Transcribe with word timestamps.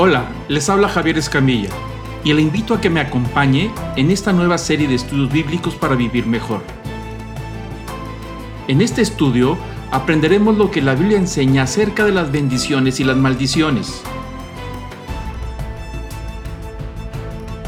Hola, 0.00 0.28
les 0.46 0.70
habla 0.70 0.88
Javier 0.88 1.18
Escamilla 1.18 1.70
y 2.22 2.32
le 2.32 2.40
invito 2.40 2.72
a 2.72 2.80
que 2.80 2.88
me 2.88 3.00
acompañe 3.00 3.72
en 3.96 4.12
esta 4.12 4.32
nueva 4.32 4.56
serie 4.56 4.86
de 4.86 4.94
estudios 4.94 5.28
bíblicos 5.32 5.74
para 5.74 5.96
vivir 5.96 6.24
mejor. 6.24 6.62
En 8.68 8.80
este 8.80 9.02
estudio 9.02 9.58
aprenderemos 9.90 10.56
lo 10.56 10.70
que 10.70 10.82
la 10.82 10.94
Biblia 10.94 11.18
enseña 11.18 11.64
acerca 11.64 12.04
de 12.04 12.12
las 12.12 12.30
bendiciones 12.30 13.00
y 13.00 13.04
las 13.04 13.16
maldiciones. 13.16 14.02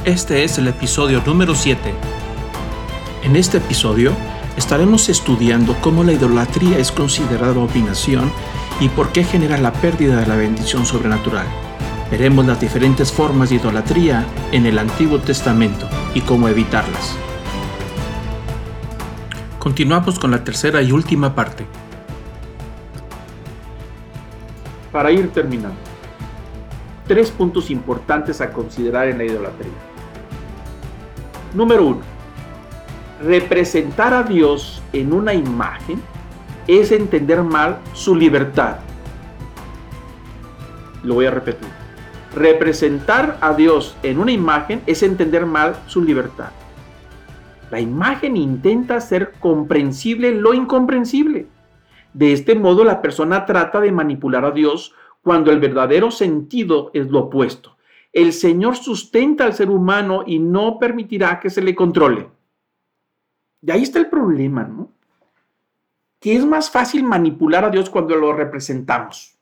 Este 0.05 0.45
es 0.45 0.57
el 0.59 0.69
episodio 0.69 1.25
número 1.27 1.57
7. 1.57 1.93
En 3.25 3.35
este 3.35 3.57
episodio 3.57 4.13
estaremos 4.57 5.09
estudiando 5.09 5.77
cómo 5.81 6.05
la 6.05 6.13
idolatría 6.13 6.79
es 6.79 6.93
considerada 6.93 7.51
abominación 7.51 8.31
y 8.79 8.89
por 8.89 9.11
qué 9.11 9.25
genera 9.25 9.59
la 9.59 9.73
pérdida 9.73 10.21
de 10.21 10.27
la 10.27 10.37
bendición 10.37 10.87
sobrenatural. 10.87 11.70
Veremos 12.11 12.45
las 12.45 12.61
diferentes 12.61 13.13
formas 13.13 13.51
de 13.51 13.57
idolatría 13.57 14.27
en 14.51 14.67
el 14.67 14.81
Antiguo 14.81 15.21
Testamento 15.21 15.89
y 16.13 16.21
cómo 16.23 16.49
evitarlas. 16.49 17.17
Continuamos 19.61 20.19
con 20.19 20.33
la 20.33 20.43
tercera 20.43 20.83
y 20.83 20.91
última 20.91 21.37
parte. 21.37 21.67
Para 24.91 25.13
ir 25.13 25.31
terminando, 25.31 25.79
tres 27.07 27.31
puntos 27.31 27.71
importantes 27.71 28.41
a 28.41 28.51
considerar 28.53 29.07
en 29.07 29.19
la 29.19 29.25
idolatría. 29.27 29.71
Número 31.55 31.87
uno, 31.87 32.01
representar 33.23 34.15
a 34.15 34.25
Dios 34.25 34.83
en 34.93 35.13
una 35.13 35.33
imagen 35.33 36.03
es 36.67 36.91
entender 36.91 37.45
mal 37.45 37.79
su 37.95 38.17
libertad. 38.17 38.79
Lo 41.05 41.15
voy 41.15 41.27
a 41.27 41.31
repetir 41.31 41.80
Representar 42.35 43.39
a 43.41 43.55
Dios 43.55 43.97
en 44.05 44.21
una 44.21 44.31
imagen 44.31 44.83
es 44.87 45.03
entender 45.03 45.47
mal 45.47 45.75
su 45.89 46.01
libertad. 46.01 46.51
La 47.73 47.81
imagen 47.81 48.37
intenta 48.37 49.01
ser 49.01 49.33
comprensible 49.41 50.33
lo 50.33 50.55
incomprensible. 50.55 51.49
De 52.15 52.33
este 52.33 52.55
modo 52.55 52.85
la 52.85 53.03
persona 53.03 53.47
trata 53.47 53.81
de 53.81 53.91
manipular 53.91 54.45
a 54.45 54.53
Dios 54.53 54.95
cuando 55.23 55.51
el 55.51 55.59
verdadero 55.59 56.13
sentido 56.13 56.93
es 56.95 57.11
lo 57.11 57.21
opuesto. 57.21 57.77
El 58.13 58.33
Señor 58.33 58.77
sustenta 58.77 59.45
al 59.45 59.55
ser 59.55 59.69
humano 59.69 60.23
y 60.25 60.39
no 60.39 60.79
permitirá 60.79 61.41
que 61.41 61.51
se 61.51 61.63
le 61.63 61.75
controle. 61.75 62.29
Y 63.61 63.73
ahí 63.73 63.83
está 63.83 63.99
el 63.99 64.09
problema, 64.09 64.63
¿no? 64.63 64.93
Que 66.21 66.37
es 66.37 66.47
más 66.47 66.71
fácil 66.71 67.03
manipular 67.03 67.65
a 67.65 67.71
Dios 67.71 67.91
cuando 67.91 68.15
lo 68.15 68.33
representamos, 68.33 69.37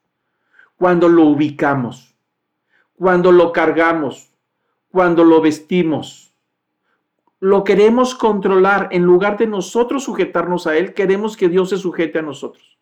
cuando 0.77 1.07
lo 1.09 1.25
ubicamos 1.25 2.08
cuando 2.99 3.31
lo 3.31 3.53
cargamos, 3.53 4.33
cuando 4.91 5.25
lo 5.25 5.41
vestimos. 5.41 6.35
Lo 7.39 7.63
queremos 7.63 8.17
controlar. 8.17 8.89
En 8.91 9.05
lugar 9.05 9.39
de 9.39 9.47
nosotros 9.47 10.05
sujetarnos 10.05 10.67
a 10.67 10.77
Él, 10.77 10.93
queremos 10.95 11.37
que 11.37 11.49
Dios 11.49 11.69
se 11.71 11.77
sujete 11.77 12.19
a 12.19 12.23
nosotros. 12.23 12.77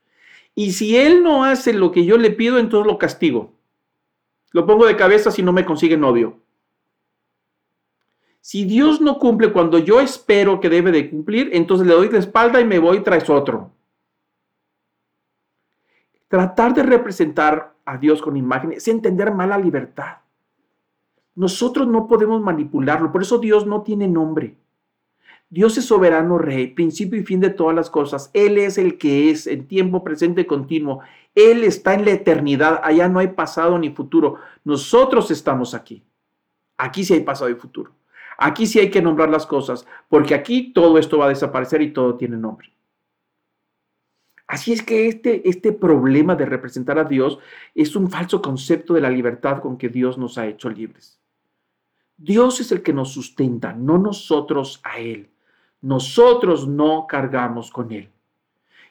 Y 0.54 0.72
si 0.72 0.96
Él 0.96 1.22
no 1.22 1.44
hace 1.44 1.74
lo 1.74 1.92
que 1.92 2.06
yo 2.06 2.16
le 2.16 2.30
pido, 2.30 2.58
entonces 2.58 2.90
lo 2.90 2.98
castigo. 2.98 3.52
Lo 4.52 4.64
pongo 4.64 4.86
de 4.86 4.96
cabeza 4.96 5.30
si 5.30 5.42
no 5.42 5.52
me 5.52 5.66
consigue 5.66 5.98
novio. 5.98 6.38
Si 8.40 8.64
Dios 8.64 9.02
no 9.02 9.18
cumple 9.18 9.52
cuando 9.52 9.78
yo 9.78 10.00
espero 10.00 10.60
que 10.60 10.70
debe 10.70 10.92
de 10.92 11.10
cumplir, 11.10 11.50
entonces 11.52 11.86
le 11.86 11.92
doy 11.92 12.08
la 12.08 12.20
espalda 12.20 12.60
y 12.60 12.64
me 12.64 12.78
voy 12.78 13.00
tras 13.00 13.28
otro. 13.28 13.72
Tratar 16.28 16.74
de 16.74 16.82
representar 16.82 17.74
a 17.84 17.96
Dios 17.98 18.20
con 18.20 18.36
imágenes 18.36 18.78
es 18.78 18.88
entender 18.88 19.32
mal 19.32 19.50
la 19.50 19.58
libertad. 19.58 20.18
Nosotros 21.34 21.86
no 21.86 22.06
podemos 22.06 22.40
manipularlo, 22.40 23.12
por 23.12 23.22
eso 23.22 23.38
Dios 23.38 23.66
no 23.66 23.82
tiene 23.82 24.08
nombre. 24.08 24.56
Dios 25.48 25.78
es 25.78 25.84
soberano 25.84 26.38
rey, 26.38 26.68
principio 26.68 27.20
y 27.20 27.24
fin 27.24 27.38
de 27.38 27.50
todas 27.50 27.76
las 27.76 27.88
cosas. 27.88 28.30
Él 28.34 28.58
es 28.58 28.78
el 28.78 28.98
que 28.98 29.30
es 29.30 29.46
en 29.46 29.68
tiempo 29.68 30.02
presente 30.02 30.40
y 30.40 30.46
continuo. 30.46 31.00
Él 31.36 31.62
está 31.62 31.94
en 31.94 32.04
la 32.04 32.10
eternidad. 32.12 32.80
Allá 32.82 33.08
no 33.08 33.20
hay 33.20 33.28
pasado 33.28 33.78
ni 33.78 33.90
futuro. 33.90 34.36
Nosotros 34.64 35.30
estamos 35.30 35.74
aquí. 35.74 36.02
Aquí 36.76 37.04
sí 37.04 37.14
hay 37.14 37.20
pasado 37.20 37.48
y 37.48 37.54
futuro. 37.54 37.92
Aquí 38.38 38.66
sí 38.66 38.80
hay 38.80 38.90
que 38.90 39.00
nombrar 39.00 39.30
las 39.30 39.46
cosas, 39.46 39.86
porque 40.08 40.34
aquí 40.34 40.72
todo 40.72 40.98
esto 40.98 41.16
va 41.18 41.26
a 41.26 41.30
desaparecer 41.30 41.80
y 41.80 41.92
todo 41.92 42.16
tiene 42.16 42.36
nombre. 42.36 42.70
Así 44.46 44.72
es 44.72 44.82
que 44.82 45.08
este, 45.08 45.48
este 45.48 45.72
problema 45.72 46.36
de 46.36 46.46
representar 46.46 46.98
a 46.98 47.04
Dios 47.04 47.38
es 47.74 47.96
un 47.96 48.08
falso 48.08 48.40
concepto 48.40 48.94
de 48.94 49.00
la 49.00 49.10
libertad 49.10 49.60
con 49.60 49.76
que 49.76 49.88
Dios 49.88 50.18
nos 50.18 50.38
ha 50.38 50.46
hecho 50.46 50.70
libres. 50.70 51.20
Dios 52.16 52.60
es 52.60 52.72
el 52.72 52.82
que 52.82 52.92
nos 52.92 53.12
sustenta, 53.12 53.72
no 53.72 53.98
nosotros 53.98 54.80
a 54.84 54.98
Él. 54.98 55.28
Nosotros 55.82 56.66
no 56.66 57.06
cargamos 57.06 57.70
con 57.70 57.92
Él. 57.92 58.08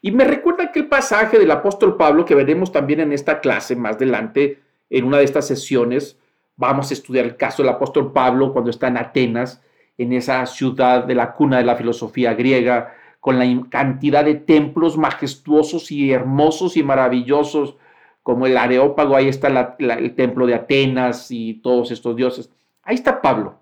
Y 0.01 0.11
me 0.11 0.25
recuerda 0.25 0.65
aquel 0.65 0.87
pasaje 0.87 1.39
del 1.39 1.49
apóstol 1.49 1.97
Pablo 1.97 2.25
que 2.25 2.35
veremos 2.35 2.71
también 2.71 2.99
en 2.99 3.11
esta 3.11 3.39
clase 3.39 3.75
más 3.75 3.95
adelante, 3.95 4.61
en 4.89 5.05
una 5.05 5.17
de 5.17 5.23
estas 5.23 5.47
sesiones. 5.47 6.19
Vamos 6.57 6.91
a 6.91 6.93
estudiar 6.93 7.25
el 7.25 7.37
caso 7.37 7.63
del 7.63 7.71
apóstol 7.71 8.11
Pablo 8.11 8.53
cuando 8.53 8.69
está 8.69 8.87
en 8.87 8.97
Atenas, 8.97 9.63
en 9.97 10.13
esa 10.13 10.45
ciudad 10.45 11.05
de 11.05 11.15
la 11.15 11.33
cuna 11.33 11.57
de 11.57 11.63
la 11.63 11.75
filosofía 11.75 12.33
griega, 12.33 12.93
con 13.25 13.39
la 13.39 13.67
cantidad 13.69 14.23
de 14.23 14.35
templos 14.35 14.99
majestuosos 14.99 15.91
y 15.91 16.11
hermosos 16.11 16.77
y 16.77 16.83
maravillosos, 16.83 17.75
como 18.21 18.45
el 18.45 18.55
Areópago, 18.55 19.15
ahí 19.15 19.27
está 19.27 19.75
el 19.79 20.13
templo 20.13 20.45
de 20.45 20.53
Atenas 20.53 21.31
y 21.31 21.55
todos 21.55 21.89
estos 21.89 22.15
dioses. 22.15 22.51
Ahí 22.83 22.93
está 22.93 23.23
Pablo. 23.23 23.61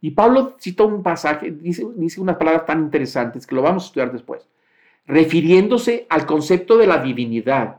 Y 0.00 0.10
Pablo 0.10 0.56
cita 0.58 0.82
un 0.82 1.00
pasaje, 1.00 1.52
dice, 1.52 1.86
dice 1.94 2.20
unas 2.20 2.34
palabras 2.34 2.66
tan 2.66 2.80
interesantes 2.80 3.46
que 3.46 3.54
lo 3.54 3.62
vamos 3.62 3.84
a 3.84 3.86
estudiar 3.86 4.10
después, 4.10 4.48
refiriéndose 5.06 6.08
al 6.10 6.26
concepto 6.26 6.76
de 6.76 6.88
la 6.88 6.98
divinidad. 6.98 7.76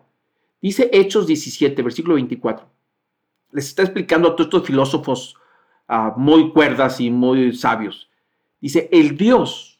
Dice 0.61 0.89
Hechos 0.93 1.27
17, 1.27 1.81
versículo 1.81 2.15
24. 2.15 2.65
Les 3.51 3.65
está 3.65 3.81
explicando 3.81 4.29
a 4.29 4.35
todos 4.37 4.47
estos 4.47 4.67
filósofos 4.67 5.35
ah, 5.85 6.13
muy 6.15 6.53
cuerdas 6.53 7.01
y 7.01 7.11
muy 7.11 7.53
sabios. 7.53 8.09
Dice, 8.61 8.87
el 8.89 9.17
Dios 9.17 9.72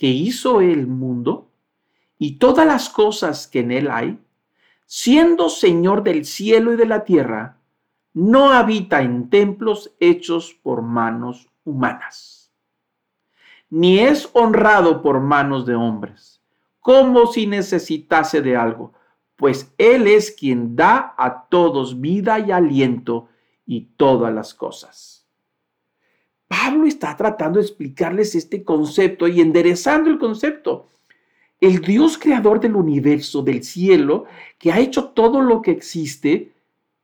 que 0.00 0.06
hizo 0.06 0.62
el 0.62 0.86
mundo 0.86 1.50
y 2.16 2.38
todas 2.38 2.66
las 2.66 2.88
cosas 2.88 3.46
que 3.46 3.60
en 3.60 3.70
él 3.70 3.90
hay, 3.90 4.18
siendo 4.86 5.50
Señor 5.50 6.02
del 6.02 6.24
cielo 6.24 6.72
y 6.72 6.76
de 6.76 6.86
la 6.86 7.04
tierra, 7.04 7.58
no 8.14 8.48
habita 8.48 9.02
en 9.02 9.28
templos 9.28 9.94
hechos 10.00 10.58
por 10.62 10.80
manos 10.80 11.50
humanas, 11.64 12.50
ni 13.68 13.98
es 13.98 14.30
honrado 14.32 15.02
por 15.02 15.20
manos 15.20 15.66
de 15.66 15.74
hombres, 15.74 16.40
como 16.80 17.26
si 17.26 17.46
necesitase 17.46 18.40
de 18.40 18.56
algo, 18.56 18.94
pues 19.36 19.74
Él 19.76 20.06
es 20.06 20.30
quien 20.30 20.76
da 20.76 21.14
a 21.18 21.44
todos 21.50 22.00
vida 22.00 22.38
y 22.38 22.52
aliento 22.52 23.28
y 23.66 23.82
todas 23.98 24.32
las 24.32 24.54
cosas. 24.54 25.19
Pablo 26.50 26.88
está 26.88 27.16
tratando 27.16 27.60
de 27.60 27.64
explicarles 27.64 28.34
este 28.34 28.64
concepto 28.64 29.28
y 29.28 29.40
enderezando 29.40 30.10
el 30.10 30.18
concepto. 30.18 30.88
El 31.60 31.80
Dios 31.80 32.18
creador 32.18 32.58
del 32.58 32.74
universo, 32.74 33.42
del 33.42 33.62
cielo, 33.62 34.24
que 34.58 34.72
ha 34.72 34.80
hecho 34.80 35.10
todo 35.10 35.42
lo 35.42 35.62
que 35.62 35.70
existe, 35.70 36.50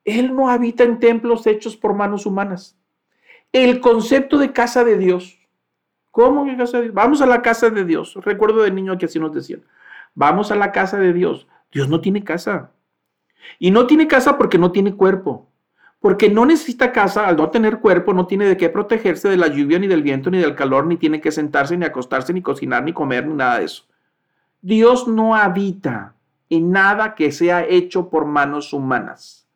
Él 0.04 0.34
no 0.34 0.50
habita 0.50 0.82
en 0.82 0.98
templos 0.98 1.46
hechos 1.46 1.76
por 1.76 1.94
manos 1.94 2.26
humanas. 2.26 2.76
El 3.52 3.78
concepto 3.78 4.36
de 4.36 4.52
casa 4.52 4.82
de 4.82 4.98
Dios. 4.98 5.38
¿Cómo 6.10 6.44
que 6.44 6.56
casa 6.56 6.78
de 6.78 6.82
Dios? 6.84 6.94
Vamos 6.94 7.22
a 7.22 7.26
la 7.26 7.40
casa 7.40 7.70
de 7.70 7.84
Dios. 7.84 8.18
Recuerdo 8.24 8.64
de 8.64 8.72
niño 8.72 8.98
que 8.98 9.06
así 9.06 9.20
nos 9.20 9.32
decían. 9.32 9.62
Vamos 10.16 10.50
a 10.50 10.56
la 10.56 10.72
casa 10.72 10.98
de 10.98 11.12
Dios. 11.12 11.46
Dios 11.70 11.88
no 11.88 12.00
tiene 12.00 12.24
casa. 12.24 12.72
Y 13.60 13.70
no 13.70 13.86
tiene 13.86 14.08
casa 14.08 14.36
porque 14.38 14.58
no 14.58 14.72
tiene 14.72 14.96
cuerpo 14.96 15.46
porque 16.00 16.28
no 16.28 16.46
necesita 16.46 16.92
casa, 16.92 17.26
al 17.26 17.36
no 17.36 17.50
tener 17.50 17.80
cuerpo, 17.80 18.12
no 18.12 18.26
tiene 18.26 18.44
de 18.46 18.56
qué 18.56 18.68
protegerse 18.68 19.28
de 19.28 19.36
la 19.36 19.48
lluvia, 19.48 19.78
ni 19.78 19.86
del 19.86 20.02
viento, 20.02 20.30
ni 20.30 20.38
del 20.38 20.54
calor, 20.54 20.86
ni 20.86 20.96
tiene 20.96 21.20
que 21.20 21.32
sentarse, 21.32 21.76
ni 21.76 21.84
acostarse, 21.84 22.32
ni 22.32 22.42
cocinar, 22.42 22.82
ni 22.84 22.92
comer, 22.92 23.26
ni 23.26 23.34
nada 23.34 23.58
de 23.58 23.64
eso. 23.64 23.84
Dios 24.60 25.08
no 25.08 25.34
habita 25.34 26.14
en 26.50 26.70
nada 26.70 27.14
que 27.14 27.32
sea 27.32 27.64
hecho 27.64 28.08
por 28.08 28.24
manos 28.24 28.72
humanas. 28.72 29.48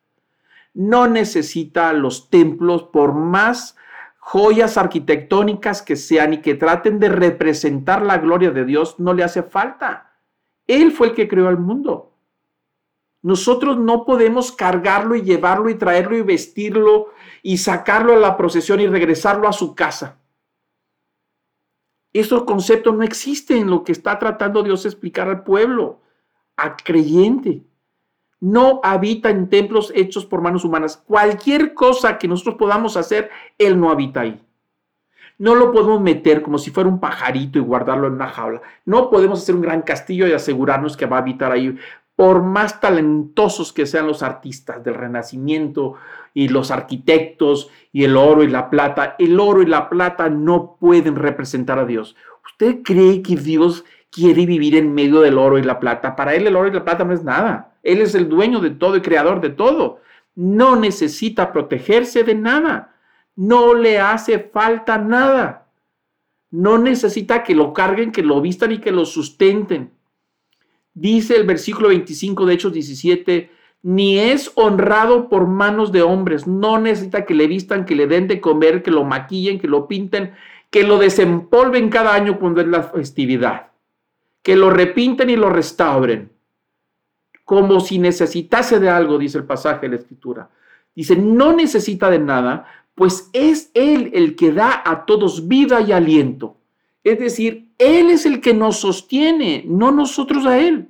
No 0.73 1.07
necesita 1.07 1.93
los 1.93 2.29
templos 2.29 2.83
por 2.83 3.13
más 3.13 3.75
joyas 4.19 4.77
arquitectónicas 4.77 5.81
que 5.81 5.95
sean 5.95 6.33
y 6.33 6.37
que 6.41 6.55
traten 6.55 6.99
de 6.99 7.09
representar 7.09 8.03
la 8.03 8.19
gloria 8.19 8.51
de 8.51 8.65
Dios, 8.65 8.99
no 8.99 9.13
le 9.13 9.23
hace 9.23 9.43
falta. 9.43 10.13
Él 10.67 10.91
fue 10.91 11.07
el 11.07 11.13
que 11.13 11.27
creó 11.27 11.49
el 11.49 11.57
mundo. 11.57 12.10
Nosotros 13.21 13.77
no 13.77 14.05
podemos 14.05 14.51
cargarlo 14.51 15.15
y 15.15 15.21
llevarlo 15.21 15.69
y 15.69 15.75
traerlo 15.75 16.17
y 16.17 16.21
vestirlo 16.21 17.09
y 17.43 17.57
sacarlo 17.57 18.13
a 18.13 18.17
la 18.17 18.35
procesión 18.35 18.79
y 18.79 18.87
regresarlo 18.87 19.47
a 19.47 19.53
su 19.53 19.75
casa. 19.75 20.17
Esos 22.13 22.43
conceptos 22.43 22.95
no 22.95 23.03
existen 23.03 23.57
en 23.57 23.69
lo 23.69 23.83
que 23.83 23.91
está 23.91 24.19
tratando 24.19 24.63
Dios 24.63 24.85
explicar 24.85 25.29
al 25.29 25.43
pueblo, 25.43 26.01
al 26.57 26.75
creyente. 26.77 27.63
no 28.41 28.81
habita 28.83 29.29
en 29.29 29.49
templos 29.49 29.93
hechos 29.95 30.25
por 30.25 30.41
manos 30.41 30.65
humanas. 30.65 30.97
Cualquier 30.97 31.75
cosa 31.75 32.17
que 32.17 32.27
nosotros 32.27 32.55
podamos 32.55 32.97
hacer, 32.97 33.29
Él 33.59 33.79
no 33.79 33.91
habita 33.91 34.21
ahí. 34.21 34.41
No 35.37 35.55
lo 35.55 35.71
podemos 35.71 36.01
meter 36.01 36.41
como 36.41 36.57
si 36.57 36.71
fuera 36.71 36.89
un 36.89 36.99
pajarito 36.99 37.59
y 37.59 37.61
guardarlo 37.61 38.07
en 38.07 38.13
una 38.13 38.29
jaula. 38.29 38.61
No 38.85 39.09
podemos 39.09 39.41
hacer 39.41 39.55
un 39.55 39.61
gran 39.61 39.81
castillo 39.83 40.27
y 40.27 40.33
asegurarnos 40.33 40.97
que 40.97 41.05
va 41.05 41.17
a 41.17 41.21
habitar 41.21 41.51
ahí. 41.51 41.77
Por 42.21 42.43
más 42.43 42.79
talentosos 42.79 43.73
que 43.73 43.87
sean 43.87 44.05
los 44.05 44.21
artistas 44.21 44.83
del 44.83 44.93
Renacimiento 44.93 45.95
y 46.35 46.49
los 46.49 46.69
arquitectos 46.69 47.71
y 47.91 48.03
el 48.03 48.15
oro 48.15 48.43
y 48.43 48.47
la 48.47 48.69
plata, 48.69 49.15
el 49.17 49.39
oro 49.39 49.63
y 49.63 49.65
la 49.65 49.89
plata 49.89 50.29
no 50.29 50.77
pueden 50.79 51.15
representar 51.15 51.79
a 51.79 51.85
Dios. 51.85 52.15
¿Usted 52.45 52.83
cree 52.83 53.23
que 53.23 53.37
Dios 53.37 53.85
quiere 54.11 54.45
vivir 54.45 54.75
en 54.75 54.93
medio 54.93 55.21
del 55.21 55.39
oro 55.39 55.57
y 55.57 55.63
la 55.63 55.79
plata? 55.79 56.15
Para 56.15 56.35
Él 56.35 56.45
el 56.45 56.55
oro 56.55 56.67
y 56.67 56.71
la 56.71 56.83
plata 56.83 57.03
no 57.03 57.13
es 57.13 57.23
nada. 57.23 57.73
Él 57.81 58.03
es 58.03 58.13
el 58.13 58.29
dueño 58.29 58.59
de 58.59 58.69
todo 58.69 58.97
y 58.97 59.01
creador 59.01 59.41
de 59.41 59.49
todo. 59.49 59.99
No 60.35 60.75
necesita 60.75 61.51
protegerse 61.51 62.23
de 62.23 62.35
nada. 62.35 62.97
No 63.35 63.73
le 63.73 63.99
hace 63.99 64.37
falta 64.37 64.99
nada. 64.99 65.71
No 66.51 66.77
necesita 66.77 67.41
que 67.41 67.55
lo 67.55 67.73
carguen, 67.73 68.11
que 68.11 68.21
lo 68.21 68.41
vistan 68.41 68.73
y 68.73 68.77
que 68.77 68.91
lo 68.91 69.05
sustenten. 69.05 69.99
Dice 70.93 71.35
el 71.35 71.45
versículo 71.45 71.89
25 71.89 72.45
de 72.45 72.53
Hechos 72.53 72.73
17, 72.73 73.51
ni 73.83 74.19
es 74.19 74.51
honrado 74.55 75.29
por 75.29 75.47
manos 75.47 75.91
de 75.91 76.01
hombres. 76.01 76.47
No 76.47 76.79
necesita 76.79 77.25
que 77.25 77.33
le 77.33 77.47
vistan, 77.47 77.85
que 77.85 77.95
le 77.95 78.07
den 78.07 78.27
de 78.27 78.41
comer, 78.41 78.83
que 78.83 78.91
lo 78.91 79.03
maquillen, 79.03 79.59
que 79.59 79.67
lo 79.67 79.87
pinten, 79.87 80.33
que 80.69 80.83
lo 80.83 80.97
desempolven 80.97 81.89
cada 81.89 82.13
año 82.13 82.39
cuando 82.39 82.61
es 82.61 82.67
la 82.67 82.83
festividad, 82.83 83.71
que 84.43 84.55
lo 84.55 84.69
repinten 84.69 85.29
y 85.29 85.35
lo 85.35 85.49
restauren 85.49 86.31
como 87.51 87.81
si 87.81 87.99
necesitase 87.99 88.79
de 88.79 88.89
algo, 88.89 89.17
dice 89.17 89.37
el 89.37 89.43
pasaje 89.43 89.81
de 89.81 89.89
la 89.89 89.95
escritura. 89.97 90.49
Dice, 90.95 91.17
no 91.17 91.53
necesita 91.53 92.09
de 92.09 92.17
nada, 92.17 92.65
pues 92.95 93.29
es 93.33 93.71
Él 93.73 94.09
el 94.13 94.37
que 94.37 94.53
da 94.53 94.81
a 94.85 95.05
todos 95.05 95.49
vida 95.49 95.81
y 95.81 95.91
aliento. 95.91 96.55
Es 97.03 97.19
decir, 97.19 97.69
Él 97.77 98.09
es 98.09 98.25
el 98.25 98.41
que 98.41 98.53
nos 98.53 98.79
sostiene, 98.81 99.63
no 99.67 99.91
nosotros 99.91 100.45
a 100.45 100.59
Él. 100.59 100.89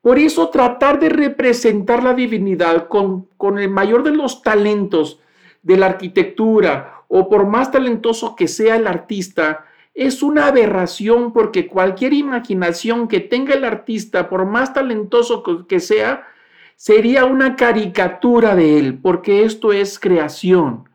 Por 0.00 0.18
eso 0.18 0.48
tratar 0.48 1.00
de 1.00 1.08
representar 1.08 2.02
la 2.02 2.14
divinidad 2.14 2.88
con, 2.88 3.26
con 3.36 3.58
el 3.58 3.68
mayor 3.68 4.04
de 4.04 4.12
los 4.12 4.42
talentos 4.42 5.20
de 5.62 5.76
la 5.76 5.86
arquitectura 5.86 7.02
o 7.08 7.28
por 7.28 7.46
más 7.46 7.70
talentoso 7.70 8.36
que 8.36 8.48
sea 8.48 8.76
el 8.76 8.86
artista, 8.86 9.64
es 9.94 10.22
una 10.22 10.46
aberración 10.46 11.32
porque 11.32 11.66
cualquier 11.66 12.12
imaginación 12.12 13.08
que 13.08 13.20
tenga 13.20 13.54
el 13.54 13.64
artista, 13.64 14.28
por 14.28 14.46
más 14.46 14.72
talentoso 14.72 15.42
que 15.66 15.80
sea, 15.80 16.28
sería 16.76 17.24
una 17.24 17.56
caricatura 17.56 18.54
de 18.54 18.78
él, 18.78 18.98
porque 19.02 19.42
esto 19.42 19.72
es 19.72 19.98
creación. 19.98 20.88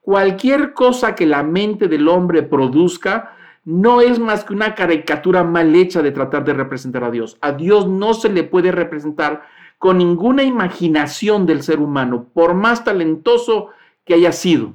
Cualquier 0.00 0.72
cosa 0.72 1.14
que 1.14 1.26
la 1.26 1.42
mente 1.42 1.88
del 1.88 2.08
hombre 2.08 2.42
produzca 2.42 3.36
no 3.64 4.00
es 4.00 4.18
más 4.18 4.44
que 4.44 4.54
una 4.54 4.74
caricatura 4.74 5.44
mal 5.44 5.74
hecha 5.74 6.02
de 6.02 6.12
tratar 6.12 6.44
de 6.44 6.54
representar 6.54 7.04
a 7.04 7.10
Dios. 7.10 7.36
A 7.40 7.52
Dios 7.52 7.86
no 7.86 8.14
se 8.14 8.30
le 8.30 8.42
puede 8.42 8.72
representar 8.72 9.42
con 9.78 9.98
ninguna 9.98 10.42
imaginación 10.42 11.46
del 11.46 11.62
ser 11.62 11.78
humano, 11.80 12.26
por 12.34 12.54
más 12.54 12.84
talentoso 12.84 13.68
que 14.04 14.14
haya 14.14 14.32
sido. 14.32 14.74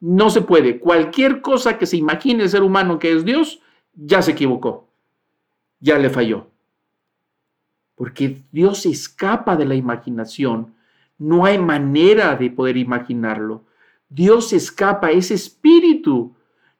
No 0.00 0.30
se 0.30 0.42
puede. 0.42 0.78
Cualquier 0.78 1.40
cosa 1.40 1.78
que 1.78 1.86
se 1.86 1.96
imagine 1.96 2.42
el 2.42 2.48
ser 2.48 2.62
humano 2.62 2.98
que 2.98 3.12
es 3.12 3.24
Dios, 3.24 3.60
ya 3.94 4.22
se 4.22 4.32
equivocó. 4.32 4.88
Ya 5.80 5.98
le 5.98 6.10
falló. 6.10 6.48
Porque 7.94 8.42
Dios 8.52 8.84
escapa 8.86 9.56
de 9.56 9.64
la 9.64 9.74
imaginación. 9.74 10.74
No 11.18 11.44
hay 11.44 11.58
manera 11.58 12.36
de 12.36 12.50
poder 12.50 12.76
imaginarlo. 12.76 13.64
Dios 14.08 14.52
escapa, 14.52 15.10
es 15.10 15.30
espíritu. 15.30 16.34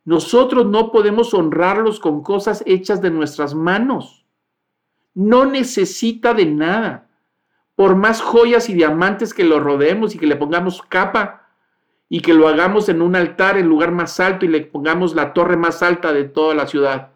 Nosotros 0.05 0.67
no 0.67 0.93
podemos 0.93 1.35
honrarlos 1.35 1.99
con 1.99 2.23
cosas 2.23 2.63
hechas 2.67 3.03
de 3.03 3.11
nuestras 3.11 3.55
manos. 3.55 4.25
No 5.15 5.45
necesita 5.45 6.35
de 6.35 6.47
nada. 6.47 7.09
Por 7.75 7.97
más 7.97 8.23
joyas 8.23 8.69
y 8.69 8.75
diamantes 8.75 9.35
que 9.35 9.45
lo 9.45 9.61
rodeemos 9.61 10.15
y 10.15 10.19
que 10.19 10.27
le 10.27 10.37
pongamos 10.37 10.83
capa, 10.83 11.47
y 12.09 12.21
que 12.21 12.35
lo 12.35 12.49
hagamos 12.49 12.89
en 12.89 13.03
un 13.03 13.17
altar, 13.17 13.57
el 13.57 13.67
lugar 13.67 13.91
más 13.91 14.21
alto 14.21 14.45
y 14.45 14.49
le 14.49 14.61
pongamos 14.61 15.15
la 15.15 15.33
torre 15.33 15.57
más 15.57 15.83
alta 15.83 16.13
de 16.13 16.25
toda 16.25 16.55
la 16.55 16.67
ciudad. 16.67 17.11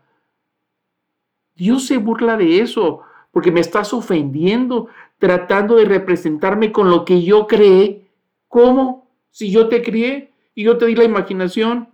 Dios 1.54 1.86
se 1.86 1.98
burla 1.98 2.36
de 2.36 2.60
eso 2.60 3.02
porque 3.30 3.52
me 3.52 3.60
estás 3.60 3.92
ofendiendo, 3.92 4.88
tratando 5.18 5.76
de 5.76 5.84
representarme 5.84 6.72
con 6.72 6.90
lo 6.90 7.04
que 7.04 7.22
yo 7.22 7.46
creé. 7.46 8.08
¿Cómo? 8.48 8.99
Si 9.30 9.50
yo 9.50 9.68
te 9.68 9.82
crié 9.82 10.32
y 10.54 10.64
yo 10.64 10.78
te 10.78 10.86
di 10.86 10.94
la 10.94 11.04
imaginación 11.04 11.88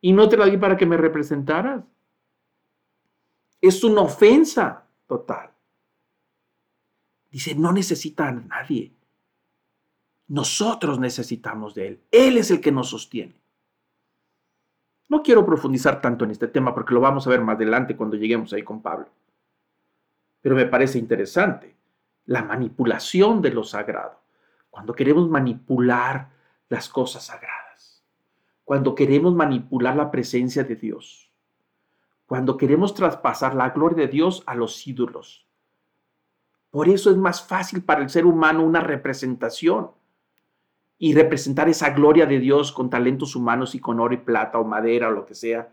y 0.00 0.12
no 0.12 0.28
te 0.28 0.36
la 0.36 0.46
di 0.46 0.56
para 0.56 0.76
que 0.76 0.86
me 0.86 0.96
representaras. 0.96 1.84
Es 3.60 3.82
una 3.82 4.02
ofensa 4.02 4.86
total. 5.06 5.50
Dice, 7.30 7.54
no 7.54 7.72
necesita 7.72 8.28
a 8.28 8.32
nadie. 8.32 8.92
Nosotros 10.28 10.98
necesitamos 10.98 11.74
de 11.74 11.88
Él. 11.88 12.00
Él 12.10 12.38
es 12.38 12.50
el 12.50 12.60
que 12.60 12.72
nos 12.72 12.90
sostiene. 12.90 13.34
No 15.08 15.22
quiero 15.22 15.46
profundizar 15.46 16.00
tanto 16.00 16.24
en 16.24 16.32
este 16.32 16.48
tema 16.48 16.74
porque 16.74 16.94
lo 16.94 17.00
vamos 17.00 17.26
a 17.26 17.30
ver 17.30 17.40
más 17.40 17.56
adelante 17.56 17.96
cuando 17.96 18.16
lleguemos 18.16 18.52
ahí 18.52 18.62
con 18.62 18.82
Pablo. 18.82 19.08
Pero 20.40 20.56
me 20.56 20.66
parece 20.66 20.98
interesante 20.98 21.76
la 22.26 22.42
manipulación 22.42 23.40
de 23.40 23.50
lo 23.50 23.64
sagrado. 23.64 24.20
Cuando 24.70 24.94
queremos 24.94 25.28
manipular 25.28 26.30
las 26.68 26.88
cosas 26.88 27.26
sagradas. 27.26 28.02
Cuando 28.64 28.94
queremos 28.94 29.34
manipular 29.34 29.96
la 29.96 30.10
presencia 30.10 30.64
de 30.64 30.76
Dios. 30.76 31.30
Cuando 32.26 32.56
queremos 32.56 32.94
traspasar 32.94 33.54
la 33.54 33.70
gloria 33.70 34.06
de 34.06 34.12
Dios 34.12 34.42
a 34.46 34.54
los 34.54 34.86
ídolos. 34.86 35.46
Por 36.70 36.88
eso 36.88 37.10
es 37.10 37.16
más 37.16 37.46
fácil 37.46 37.82
para 37.82 38.02
el 38.02 38.10
ser 38.10 38.26
humano 38.26 38.64
una 38.64 38.80
representación 38.80 39.90
y 40.98 41.14
representar 41.14 41.68
esa 41.68 41.90
gloria 41.90 42.26
de 42.26 42.38
Dios 42.38 42.72
con 42.72 42.90
talentos 42.90 43.36
humanos 43.36 43.74
y 43.74 43.80
con 43.80 44.00
oro 44.00 44.14
y 44.14 44.18
plata 44.18 44.58
o 44.58 44.64
madera 44.64 45.08
o 45.08 45.12
lo 45.12 45.26
que 45.26 45.34
sea, 45.34 45.68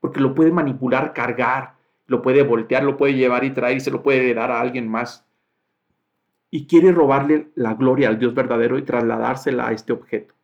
porque 0.00 0.20
lo 0.20 0.34
puede 0.34 0.52
manipular, 0.52 1.12
cargar, 1.12 1.74
lo 2.06 2.22
puede 2.22 2.42
voltear, 2.42 2.82
lo 2.82 2.96
puede 2.96 3.14
llevar 3.14 3.44
y 3.44 3.50
traer 3.50 3.76
y 3.76 3.80
se 3.80 3.90
lo 3.90 4.02
puede 4.02 4.32
dar 4.34 4.50
a 4.50 4.60
alguien 4.60 4.88
más. 4.88 5.26
Y 6.50 6.66
quiere 6.66 6.92
robarle 6.92 7.50
la 7.54 7.74
gloria 7.74 8.08
al 8.08 8.18
Dios 8.18 8.34
verdadero 8.34 8.78
y 8.78 8.82
trasladársela 8.82 9.68
a 9.68 9.72
este 9.72 9.92
objeto. 9.92 10.34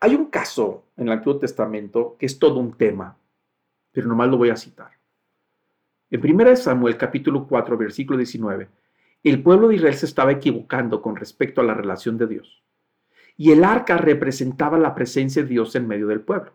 Hay 0.00 0.14
un 0.14 0.26
caso 0.26 0.84
en 0.96 1.08
el 1.08 1.14
Antiguo 1.14 1.38
Testamento 1.38 2.16
que 2.18 2.26
es 2.26 2.38
todo 2.38 2.60
un 2.60 2.72
tema, 2.72 3.16
pero 3.90 4.06
nomás 4.06 4.28
lo 4.28 4.36
voy 4.36 4.50
a 4.50 4.56
citar. 4.56 4.92
En 6.10 6.20
1 6.24 6.56
Samuel 6.56 6.96
capítulo 6.96 7.46
4, 7.46 7.76
versículo 7.76 8.16
19, 8.16 8.68
el 9.24 9.42
pueblo 9.42 9.68
de 9.68 9.74
Israel 9.74 9.94
se 9.94 10.06
estaba 10.06 10.32
equivocando 10.32 11.02
con 11.02 11.16
respecto 11.16 11.60
a 11.60 11.64
la 11.64 11.74
relación 11.74 12.16
de 12.16 12.28
Dios. 12.28 12.62
Y 13.36 13.50
el 13.50 13.64
arca 13.64 13.98
representaba 13.98 14.78
la 14.78 14.94
presencia 14.94 15.42
de 15.42 15.48
Dios 15.48 15.74
en 15.74 15.88
medio 15.88 16.06
del 16.06 16.20
pueblo. 16.20 16.52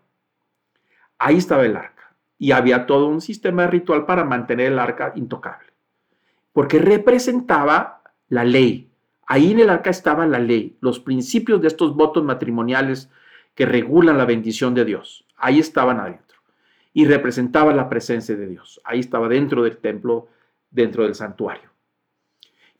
Ahí 1.18 1.38
estaba 1.38 1.66
el 1.66 1.76
arca. 1.76 2.16
Y 2.38 2.52
había 2.52 2.86
todo 2.86 3.08
un 3.08 3.22
sistema 3.22 3.68
ritual 3.68 4.06
para 4.06 4.24
mantener 4.24 4.72
el 4.72 4.80
arca 4.80 5.14
intocable. 5.16 5.70
Porque 6.52 6.80
representaba 6.80 8.02
la 8.28 8.44
ley. 8.44 8.90
Ahí 9.28 9.52
en 9.52 9.60
el 9.60 9.70
arca 9.70 9.90
estaba 9.90 10.26
la 10.26 10.40
ley, 10.40 10.78
los 10.82 11.00
principios 11.00 11.62
de 11.62 11.68
estos 11.68 11.96
votos 11.96 12.24
matrimoniales 12.24 13.10
que 13.56 13.66
regulan 13.66 14.18
la 14.18 14.26
bendición 14.26 14.74
de 14.74 14.86
Dios. 14.86 15.26
Ahí 15.38 15.60
estaban 15.60 16.00
adentro. 16.00 16.40
Y 16.94 17.06
representaba 17.06 17.74
la 17.74 17.90
presencia 17.90 18.36
de 18.36 18.48
Dios. 18.48 18.80
Ahí 18.84 19.00
estaba 19.00 19.28
dentro 19.28 19.64
del 19.64 19.78
templo, 19.78 20.28
dentro 20.70 21.04
del 21.04 21.16
santuario. 21.16 21.70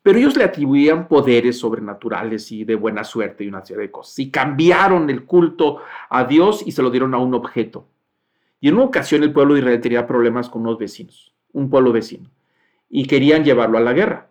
Pero 0.04 0.20
ellos 0.20 0.36
le 0.36 0.44
atribuían 0.44 1.08
poderes 1.08 1.58
sobrenaturales 1.58 2.52
y 2.52 2.66
de 2.66 2.76
buena 2.76 3.06
suerte 3.06 3.44
y 3.46 3.48
una 3.48 3.66
serie 3.66 3.84
de 3.84 3.92
cosas. 3.92 4.20
Y 4.20 4.30
cambiaron 4.30 5.10
el 5.10 5.24
culto 5.24 5.80
a 6.10 6.26
Dios 6.26 6.62
y 6.66 6.74
se 6.74 6.82
lo 6.82 6.92
dieron 6.92 7.14
a 7.14 7.20
un 7.20 7.34
objeto. 7.34 7.88
Y 8.60 8.68
en 8.68 8.76
una 8.76 8.84
ocasión 8.84 9.24
el 9.24 9.32
pueblo 9.32 9.54
de 9.54 9.62
Israel 9.62 9.82
tenía 9.82 10.06
problemas 10.06 10.50
con 10.50 10.62
unos 10.62 10.78
vecinos, 10.78 11.34
un 11.54 11.70
pueblo 11.70 11.92
vecino, 11.92 12.30
y 12.90 13.08
querían 13.08 13.44
llevarlo 13.44 13.78
a 13.78 13.82
la 13.82 13.94
guerra. 13.94 14.30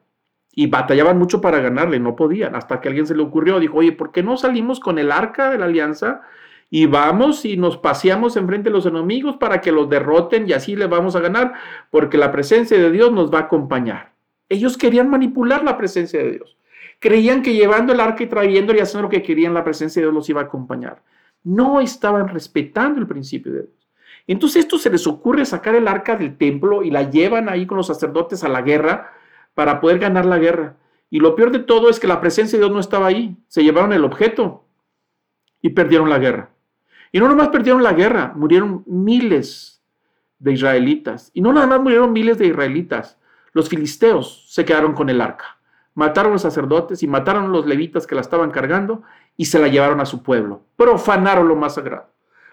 Y 0.55 0.67
batallaban 0.67 1.19
mucho 1.19 1.41
para 1.41 1.61
ganarle, 1.61 1.99
no 1.99 2.15
podían, 2.15 2.55
hasta 2.55 2.81
que 2.81 2.89
alguien 2.89 3.07
se 3.07 3.15
le 3.15 3.23
ocurrió, 3.23 3.59
dijo, 3.59 3.79
oye, 3.79 3.93
¿por 3.93 4.13
qué 4.13 4.23
no 4.23 4.37
salimos 4.37 4.81
con 4.81 4.99
el 4.99 5.11
arca 5.11 5.51
de 5.51 5.59
la 5.59 5.65
alianza 5.65 6.21
y 6.69 6.87
vamos 6.87 7.45
y 7.47 7.57
nos 7.57 7.79
paseamos 7.79 8.37
enfrente 8.37 8.69
de 8.69 8.75
los 8.75 8.85
enemigos 8.85 9.37
para 9.37 9.63
que 9.63 9.73
los 9.73 9.89
derroten 9.89 10.47
y 10.47 10.53
así 10.53 10.77
le 10.77 10.87
vamos 10.87 11.17
a 11.17 11.21
ganar? 11.21 11.55
Porque 11.91 12.19
la 12.19 12.31
presencia 12.31 12.79
de 12.79 12.91
Dios 12.91 13.11
nos 13.13 13.33
va 13.33 13.39
a 13.39 13.43
acompañar. 13.43 14.13
Ellos 14.51 14.77
querían 14.77 15.09
manipular 15.09 15.65
la 15.65 15.79
presencia 15.79 16.23
de 16.23 16.33
Dios. 16.33 16.59
Creían 16.99 17.43
que 17.43 17.55
llevando 17.55 17.95
el 17.95 18.01
arca 18.01 18.23
y 18.23 18.27
trayéndolo 18.27 18.79
y 18.79 18.83
haciendo 18.83 19.05
lo 19.05 19.09
que 19.09 19.23
querían, 19.23 19.55
la 19.55 19.65
presencia 19.65 20.01
de 20.01 20.07
Dios 20.07 20.15
los 20.15 20.29
iba 20.29 20.43
a 20.43 20.45
acompañar. 20.45 21.03
No 21.43 21.81
estaban 21.81 22.29
respetando 22.29 23.01
el 23.01 23.07
principio 23.07 23.53
de 23.53 23.61
Dios. 23.61 23.89
Entonces 24.27 24.65
esto 24.65 24.79
se 24.79 24.91
les 24.91 25.07
ocurre 25.07 25.45
sacar 25.47 25.75
el 25.75 25.89
arca 25.89 26.15
del 26.15 26.37
templo 26.37 26.83
y 26.83 26.91
la 26.91 27.11
llevan 27.11 27.49
ahí 27.49 27.67
con 27.67 27.79
los 27.79 27.87
sacerdotes 27.87 28.45
a 28.45 28.49
la 28.49 28.63
guerra 28.63 29.13
para 29.55 29.81
poder 29.81 29.99
ganar 29.99 30.27
la 30.27 30.39
guerra. 30.39 30.77
Y 31.11 31.21
lo 31.21 31.37
peor 31.37 31.51
de 31.51 31.59
todo 31.59 31.91
es 31.91 32.01
que 32.01 32.07
la 32.07 32.21
presencia 32.21 32.59
de 32.59 32.65
Dios 32.65 32.73
no 32.73 32.81
estaba 32.81 33.07
ahí. 33.07 33.37
Se 33.49 33.63
llevaron 33.63 33.93
el 33.93 34.05
objeto 34.05 34.65
y 35.61 35.71
perdieron 35.71 36.09
la 36.09 36.19
guerra. 36.19 36.51
Y 37.13 37.21
no 37.21 37.29
nomás 37.29 37.49
perdieron 37.49 37.83
la 37.83 37.93
guerra, 37.93 38.33
murieron 38.35 38.83
miles 38.87 39.83
de 40.39 40.53
israelitas. 40.53 41.31
Y 41.35 41.43
no 41.43 41.53
nada 41.53 41.79
murieron 41.79 42.13
miles 42.13 42.39
de 42.39 42.47
israelitas. 42.47 43.19
Los 43.53 43.69
filisteos 43.69 44.47
se 44.49 44.65
quedaron 44.65 44.95
con 44.95 45.11
el 45.11 45.21
arca. 45.21 45.59
Mataron 45.95 46.33
a 46.33 46.35
los 46.35 46.43
sacerdotes 46.43 47.03
y 47.03 47.07
mataron 47.07 47.45
a 47.45 47.49
los 47.49 47.67
levitas 47.67 48.07
que 48.07 48.15
la 48.15 48.23
estaban 48.23 48.51
cargando 48.51 49.03
y 49.37 49.45
se 49.45 49.59
la 49.59 49.69
llevaron 49.69 50.01
a 50.01 50.07
su 50.07 50.23
pueblo. 50.23 50.65
Profanaron 50.77 51.47
lo 51.47 51.55
más 51.55 51.75
sagrado. 51.75 52.09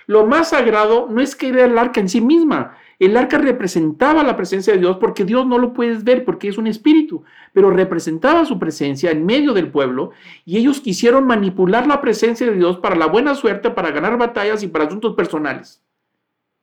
Lo 0.09 0.25
más 0.25 0.49
sagrado 0.49 1.07
no 1.07 1.21
es 1.21 1.35
que 1.35 1.49
era 1.49 1.65
el 1.65 1.77
arca 1.77 1.99
en 1.99 2.09
sí 2.09 2.19
misma. 2.19 2.75
El 2.97 3.15
arca 3.15 3.37
representaba 3.37 4.23
la 4.23 4.35
presencia 4.35 4.73
de 4.73 4.79
Dios 4.79 4.97
porque 4.97 5.23
Dios 5.23 5.45
no 5.45 5.59
lo 5.59 5.71
puedes 5.71 6.03
ver 6.03 6.25
porque 6.25 6.47
es 6.47 6.57
un 6.57 6.65
espíritu, 6.65 7.23
pero 7.53 7.69
representaba 7.69 8.43
su 8.43 8.57
presencia 8.57 9.11
en 9.11 9.23
medio 9.23 9.53
del 9.53 9.69
pueblo 9.69 10.09
y 10.45 10.57
ellos 10.57 10.81
quisieron 10.81 11.27
manipular 11.27 11.85
la 11.85 12.01
presencia 12.01 12.47
de 12.47 12.55
Dios 12.55 12.77
para 12.77 12.95
la 12.95 13.05
buena 13.05 13.35
suerte, 13.35 13.69
para 13.69 13.91
ganar 13.91 14.17
batallas 14.17 14.63
y 14.63 14.67
para 14.67 14.85
asuntos 14.85 15.13
personales. 15.13 15.83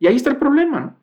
Y 0.00 0.08
ahí 0.08 0.16
está 0.16 0.30
el 0.30 0.38
problema. 0.38 0.96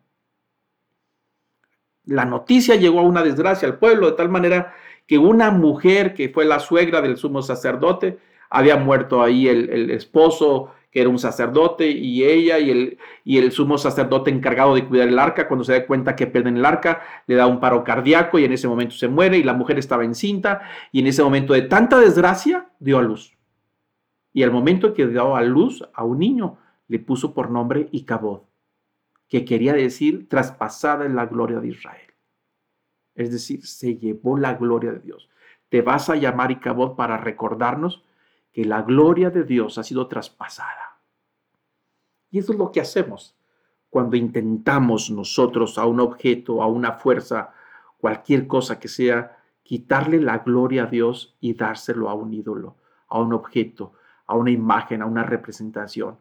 La 2.04 2.26
noticia 2.26 2.76
llegó 2.76 3.00
a 3.00 3.04
una 3.04 3.24
desgracia 3.24 3.70
al 3.70 3.80
pueblo 3.80 4.08
de 4.08 4.18
tal 4.18 4.28
manera 4.28 4.74
que 5.08 5.18
una 5.18 5.50
mujer 5.50 6.14
que 6.14 6.28
fue 6.28 6.44
la 6.44 6.60
suegra 6.60 7.02
del 7.02 7.16
sumo 7.16 7.42
sacerdote, 7.42 8.20
había 8.50 8.76
muerto 8.76 9.24
ahí 9.24 9.48
el, 9.48 9.70
el 9.70 9.92
esposo 9.92 10.74
que 10.94 11.02
era 11.02 11.10
un 11.10 11.18
sacerdote, 11.18 11.90
y 11.90 12.24
ella 12.24 12.60
y 12.60 12.70
el, 12.70 12.98
y 13.24 13.40
el 13.40 13.52
sumo 13.52 13.80
sacerdote 13.80 14.30
encargado 14.30 14.76
de 14.76 14.86
cuidar 14.86 15.08
el 15.08 15.18
arca, 15.18 15.48
cuando 15.48 15.64
se 15.64 15.74
da 15.74 15.88
cuenta 15.88 16.16
que 16.16 16.28
pierden 16.28 16.58
el 16.58 16.66
arca, 16.66 17.02
le 17.26 17.34
da 17.34 17.48
un 17.48 17.60
paro 17.60 17.84
cardíaco 17.84 18.38
y 18.38 18.46
en 18.46 18.54
ese 18.54 18.68
momento 18.68 18.94
se 18.94 19.08
muere 19.08 19.40
y 19.40 19.44
la 19.44 19.56
mujer 19.56 19.80
estaba 19.80 20.06
encinta 20.06 20.62
y 20.92 21.00
en 21.00 21.08
ese 21.08 21.24
momento 21.24 21.54
de 21.54 21.64
tanta 21.64 22.00
desgracia 22.00 22.70
dio 22.80 23.00
a 23.00 23.02
luz. 23.02 23.36
Y 24.34 24.44
al 24.44 24.52
momento 24.52 24.94
que 24.94 25.08
dio 25.08 25.36
a 25.36 25.42
luz 25.42 25.84
a 25.96 26.04
un 26.04 26.20
niño, 26.20 26.60
le 26.88 27.00
puso 27.00 27.34
por 27.34 27.50
nombre 27.50 27.90
Icabod, 27.92 28.42
que 29.28 29.46
quería 29.46 29.74
decir 29.74 30.30
traspasada 30.30 31.06
en 31.06 31.16
la 31.16 31.26
gloria 31.26 31.60
de 31.60 31.70
Israel. 31.70 32.14
Es 33.16 33.32
decir, 33.32 33.66
se 33.66 33.98
llevó 33.98 34.38
la 34.38 34.54
gloria 34.54 34.92
de 34.92 35.00
Dios. 35.00 35.28
Te 35.70 35.82
vas 35.82 36.12
a 36.12 36.16
llamar 36.16 36.52
Icabod 36.52 36.96
para 36.96 37.18
recordarnos 37.18 38.04
que 38.54 38.64
la 38.64 38.84
gloria 38.84 39.30
de 39.30 39.44
Dios 39.44 39.78
ha 39.78 39.84
sido 39.84 40.08
traspasada. 40.08 41.00
Y 42.30 42.40
eso 42.40 42.54
es 42.54 42.58
lo 42.58 42.72
que 42.72 42.82
hacemos 42.82 43.36
cuando 43.90 44.16
intentamos 44.16 45.12
nosotros 45.12 45.78
a 45.78 45.86
un 45.86 46.00
objeto, 46.00 46.64
a 46.64 46.68
una 46.68 46.94
fuerza, 46.94 47.54
cualquier 48.00 48.48
cosa 48.48 48.80
que 48.80 48.88
sea, 48.88 49.38
quitarle 49.62 50.20
la 50.20 50.40
gloria 50.40 50.84
a 50.84 50.88
Dios 50.88 51.36
y 51.40 51.54
dárselo 51.54 52.10
a 52.10 52.16
un 52.16 52.34
ídolo, 52.34 52.76
a 53.08 53.20
un 53.20 53.34
objeto, 53.34 53.94
a 54.26 54.36
una 54.36 54.50
imagen, 54.50 55.04
a 55.04 55.06
una 55.06 55.24
representación. 55.24 56.18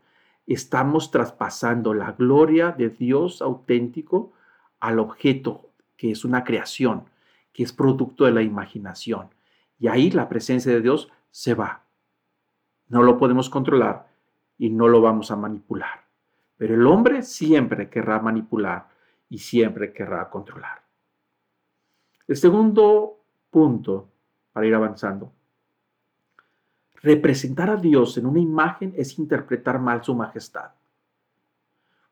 Estamos 0.47 1.11
traspasando 1.11 1.95
la 1.95 2.13
gloria 2.13 2.73
de 2.73 2.91
Dios 2.91 3.41
auténtico 3.41 4.33
al 4.79 4.99
objeto, 4.99 5.71
que 5.97 6.11
es 6.11 6.27
una 6.27 6.45
creación, 6.45 7.05
que 7.55 7.63
es 7.63 7.73
producto 7.73 8.25
de 8.25 8.33
la 8.33 8.43
imaginación. 8.43 9.29
Y 9.79 9.89
ahí 9.89 10.11
la 10.11 10.29
presencia 10.29 10.73
de 10.73 10.83
Dios 10.83 11.09
se 11.31 11.55
va. 11.55 11.85
No 12.93 13.03
lo 13.03 13.17
podemos 13.17 13.49
controlar 13.49 14.07
y 14.59 14.69
no 14.69 14.87
lo 14.87 15.01
vamos 15.01 15.31
a 15.31 15.37
manipular. 15.37 16.05
Pero 16.59 16.75
el 16.75 16.87
hombre 16.87 17.23
siempre 17.23 17.89
querrá 17.89 18.21
manipular 18.21 18.87
y 19.31 19.39
siempre 19.39 19.95
querrá 19.95 20.29
controlar. 20.29 20.83
El 22.29 22.37
segundo 22.37 23.17
punto, 23.51 24.11
para 24.53 24.67
ir 24.67 24.75
avanzando, 24.75 25.33
representar 26.97 27.71
a 27.71 27.77
Dios 27.77 28.19
en 28.19 28.27
una 28.27 28.41
imagen 28.41 28.93
es 28.95 29.19
interpretar 29.19 29.79
mal 29.79 30.05
su 30.05 30.15
majestad. 30.15 30.73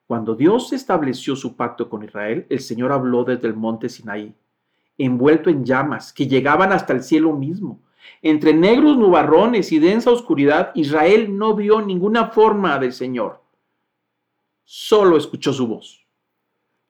Cuando 0.06 0.34
Dios 0.34 0.72
estableció 0.72 1.37
su 1.37 1.56
pacto 1.56 1.90
con 1.90 2.04
Israel, 2.04 2.46
el 2.49 2.60
Señor 2.60 2.90
habló 2.90 3.22
desde 3.25 3.49
el 3.49 3.54
monte 3.54 3.90
Sinaí, 3.90 4.34
envuelto 4.96 5.50
en 5.50 5.62
llamas 5.62 6.10
que 6.10 6.26
llegaban 6.26 6.72
hasta 6.72 6.94
el 6.94 7.02
cielo 7.02 7.37
mismo 7.37 7.82
entre 8.23 8.52
negros 8.52 8.97
nubarrones 8.97 9.73
y 9.73 9.78
densa 9.78 10.11
oscuridad, 10.11 10.73
Israel 10.75 11.37
no 11.37 11.54
vio 11.54 11.80
ninguna 11.80 12.28
forma 12.28 12.78
del 12.78 12.92
Señor. 12.92 13.40
Solo 14.64 15.16
escuchó 15.16 15.52
su 15.52 15.66
voz. 15.66 16.07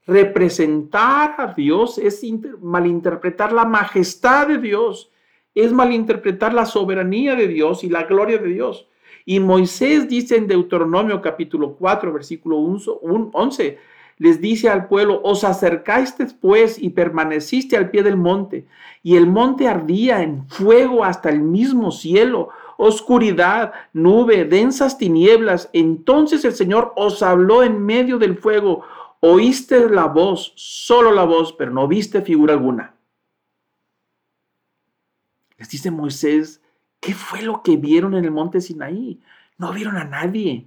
Representar 0.07 1.37
a 1.39 1.55
Dios 1.55 1.99
es 1.99 2.23
malinterpretar 2.61 3.53
la 3.53 3.65
majestad 3.65 4.49
de 4.49 4.59
Dios, 4.59 5.11
es 5.55 5.73
malinterpretar 5.73 6.53
la 6.53 6.67
soberanía 6.67 7.35
de 7.37 7.47
Dios 7.49 7.85
y 7.85 7.89
la 7.89 8.05
gloria 8.05 8.39
de 8.39 8.49
Dios. 8.49 8.89
Y 9.25 9.39
Moisés 9.39 10.09
dice 10.09 10.37
en 10.37 10.47
Deuteronomio 10.47 11.21
capítulo 11.21 11.77
4, 11.77 12.13
versículo 12.13 12.57
11, 12.59 13.79
les 14.21 14.39
dice 14.39 14.69
al 14.69 14.87
pueblo, 14.87 15.23
os 15.25 15.45
acercaste 15.45 16.27
pues 16.27 16.79
y 16.79 16.91
permaneciste 16.91 17.79
al 17.79 17.91
pie 17.91 18.03
del 18.03 18.19
monte, 18.19 18.67
y 19.03 19.17
el 19.17 19.27
monte 19.27 19.67
ardía 19.67 20.23
en 20.23 20.47
fuego 20.47 21.05
hasta 21.05 21.31
el 21.31 21.41
mismo 21.41 21.91
cielo, 21.91 22.51
oscuridad, 22.77 23.73
nube, 23.95 24.45
densas 24.45 24.99
tinieblas. 24.99 25.71
Entonces 25.73 26.45
el 26.45 26.53
Señor 26.53 26.93
os 26.97 27.23
habló 27.23 27.63
en 27.63 27.83
medio 27.83 28.19
del 28.19 28.37
fuego, 28.37 28.85
oíste 29.21 29.89
la 29.89 30.05
voz, 30.05 30.53
solo 30.55 31.13
la 31.13 31.25
voz, 31.25 31.55
pero 31.55 31.71
no 31.71 31.89
viste 31.89 32.21
figura 32.21 32.53
alguna. 32.53 32.95
Les 35.57 35.71
dice 35.71 35.91
Moisés, 35.91 36.61
¿qué 37.01 37.15
fue 37.15 37.41
lo 37.41 37.63
que 37.63 37.79
vieron 37.79 38.15
en 38.15 38.27
el 38.27 38.31
monte 38.31 38.61
Sinaí? 38.61 39.19
No 39.57 39.73
vieron 39.73 39.97
a 39.97 40.05
nadie. 40.05 40.67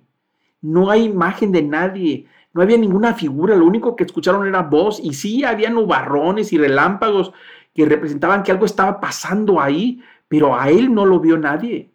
No 0.59 0.89
hay 0.89 1.03
imagen 1.03 1.51
de 1.51 1.61
nadie. 1.61 2.27
No 2.53 2.61
había 2.61 2.77
ninguna 2.77 3.15
figura, 3.15 3.55
lo 3.55 3.65
único 3.65 3.95
que 3.95 4.03
escucharon 4.03 4.47
era 4.47 4.61
voz 4.61 4.99
y 4.99 5.13
sí 5.13 5.43
había 5.43 5.71
nubarrones 5.71 6.53
y 6.53 6.57
relámpagos 6.57 7.33
que 7.73 7.85
representaban 7.85 8.43
que 8.43 8.51
algo 8.51 8.65
estaba 8.65 8.99
pasando 8.99 9.59
ahí, 9.59 10.03
pero 10.27 10.55
a 10.55 10.69
él 10.69 10.93
no 10.93 11.05
lo 11.05 11.19
vio 11.19 11.37
nadie. 11.37 11.91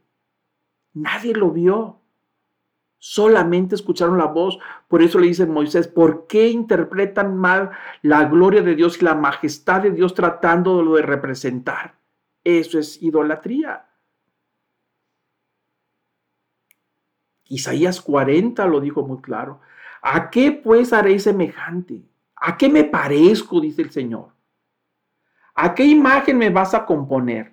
Nadie 0.95 1.33
lo 1.33 1.53
vio. 1.53 2.01
Solamente 2.99 3.77
escucharon 3.77 4.19
la 4.19 4.27
voz. 4.27 4.59
Por 4.89 5.03
eso 5.03 5.21
le 5.21 5.29
dice 5.29 5.47
Moisés, 5.47 5.87
¿por 5.87 6.27
qué 6.27 6.49
interpretan 6.49 7.37
mal 7.37 7.71
la 8.03 8.25
gloria 8.25 8.63
de 8.63 8.75
Dios 8.75 9.01
y 9.01 9.05
la 9.05 9.15
majestad 9.15 9.83
de 9.83 9.93
Dios 9.93 10.15
tratando 10.15 10.83
de 10.95 11.03
representar? 11.03 11.95
Eso 12.43 12.81
es 12.81 13.01
idolatría. 13.01 13.87
Isaías 17.45 18.01
40 18.01 18.67
lo 18.67 18.81
dijo 18.81 19.07
muy 19.07 19.21
claro. 19.21 19.61
¿A 20.11 20.31
qué 20.31 20.53
pues 20.53 20.95
haré 20.95 21.19
semejante? 21.19 22.01
¿A 22.37 22.57
qué 22.57 22.71
me 22.71 22.85
parezco? 22.85 23.61
dice 23.61 23.83
el 23.83 23.91
Señor. 23.91 24.31
¿A 25.55 25.75
qué 25.75 25.85
imagen 25.85 26.39
me 26.39 26.49
vas 26.49 26.73
a 26.73 26.87
componer? 26.87 27.53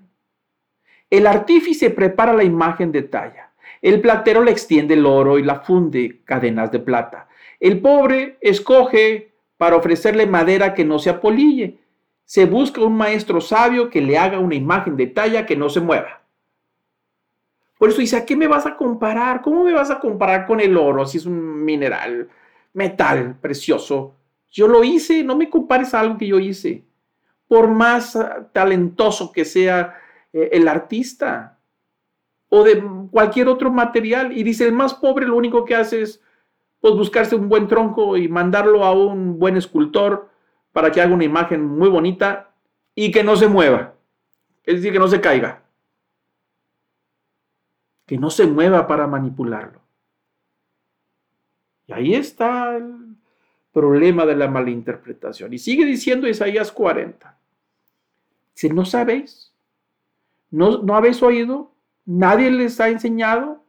El 1.10 1.28
artífice 1.28 1.90
prepara 1.90 2.32
la 2.32 2.46
imagen 2.46 2.94
de 2.94 3.02
talla. 3.02 3.52
El 3.82 4.00
platero 4.00 4.42
le 4.42 4.52
extiende 4.52 4.94
el 4.94 5.06
oro 5.06 5.38
y 5.38 5.44
la 5.44 5.60
funde 5.60 6.22
cadenas 6.24 6.72
de 6.72 6.80
plata. 6.80 7.28
El 7.60 7.82
pobre 7.82 8.38
escoge 8.40 9.34
para 9.58 9.76
ofrecerle 9.76 10.26
madera 10.26 10.74
que 10.74 10.86
no 10.86 10.98
se 10.98 11.10
apolille. 11.10 11.80
Se 12.24 12.46
busca 12.46 12.80
un 12.80 12.96
maestro 12.96 13.42
sabio 13.42 13.90
que 13.90 14.00
le 14.00 14.18
haga 14.18 14.40
una 14.40 14.56
imagen 14.56 14.96
de 14.96 15.08
talla 15.08 15.46
que 15.46 15.58
no 15.58 15.68
se 15.68 15.82
mueva. 15.82 16.22
Por 17.78 17.90
eso 17.90 18.00
dice, 18.00 18.16
¿a 18.16 18.26
qué 18.26 18.38
me 18.38 18.48
vas 18.48 18.66
a 18.66 18.78
comparar? 18.78 19.42
¿Cómo 19.42 19.66
me 19.66 19.74
vas 19.74 19.92
a 19.92 20.00
comparar 20.00 20.46
con 20.46 20.62
el 20.62 20.78
oro 20.78 21.06
si 21.06 21.18
es 21.18 21.26
un 21.26 21.66
mineral, 21.66 22.30
metal 22.76 23.38
precioso? 23.42 24.16
Yo 24.52 24.68
lo 24.68 24.84
hice, 24.84 25.24
no 25.24 25.36
me 25.36 25.50
compares 25.50 25.94
a 25.94 26.02
algo 26.02 26.18
que 26.18 26.28
yo 26.28 26.40
hice. 26.40 26.86
Por 27.48 27.68
más 27.68 28.16
ah, 28.16 28.50
talentoso 28.54 29.32
que 29.32 29.46
sea 29.46 29.96
eh, 30.32 30.50
el 30.54 30.68
artista 30.68 31.58
o 32.50 32.64
de 32.64 32.84
cualquier 33.12 33.48
otro 33.48 33.72
material. 33.72 34.38
Y 34.38 34.44
dice, 34.44 34.66
el 34.66 34.74
más 34.74 34.94
pobre 34.94 35.26
lo 35.26 35.36
único 35.36 35.66
que 35.66 35.76
hace 35.76 36.04
es 36.04 36.22
pues, 36.80 36.94
buscarse 36.94 37.36
un 37.36 37.50
buen 37.50 37.68
tronco 37.68 38.18
y 38.18 38.28
mandarlo 38.28 38.86
a 38.86 38.92
un 38.92 39.40
buen 39.40 39.58
escultor 39.58 40.30
para 40.72 40.92
que 40.92 41.02
haga 41.02 41.14
una 41.14 41.24
imagen 41.24 41.66
muy 41.66 41.90
bonita 41.90 42.52
y 42.94 43.12
que 43.12 43.24
no 43.24 43.36
se 43.36 43.48
mueva. 43.48 43.96
Es 44.64 44.76
decir, 44.76 44.94
que 44.94 45.00
no 45.00 45.08
se 45.08 45.22
caiga 45.22 45.66
que 48.06 48.18
no 48.18 48.30
se 48.30 48.46
mueva 48.46 48.88
para 48.88 49.08
manipularlo. 49.08 49.82
Y 51.88 51.94
ahí 51.94 52.16
está 52.16 52.78
el 52.78 53.16
problema 53.72 54.26
de 54.26 54.36
la 54.36 54.48
malinterpretación. 54.48 55.54
Y 55.54 55.58
sigue 55.58 55.86
diciendo 55.86 56.28
Isaías 56.28 56.72
40. 56.72 57.38
Si 58.54 58.70
no 58.70 58.86
sabéis, 58.86 59.52
no, 60.50 60.82
no 60.82 60.96
habéis 60.96 61.22
oído, 61.22 61.74
nadie 62.06 62.50
les 62.50 62.80
ha 62.80 62.88
enseñado, 62.90 63.64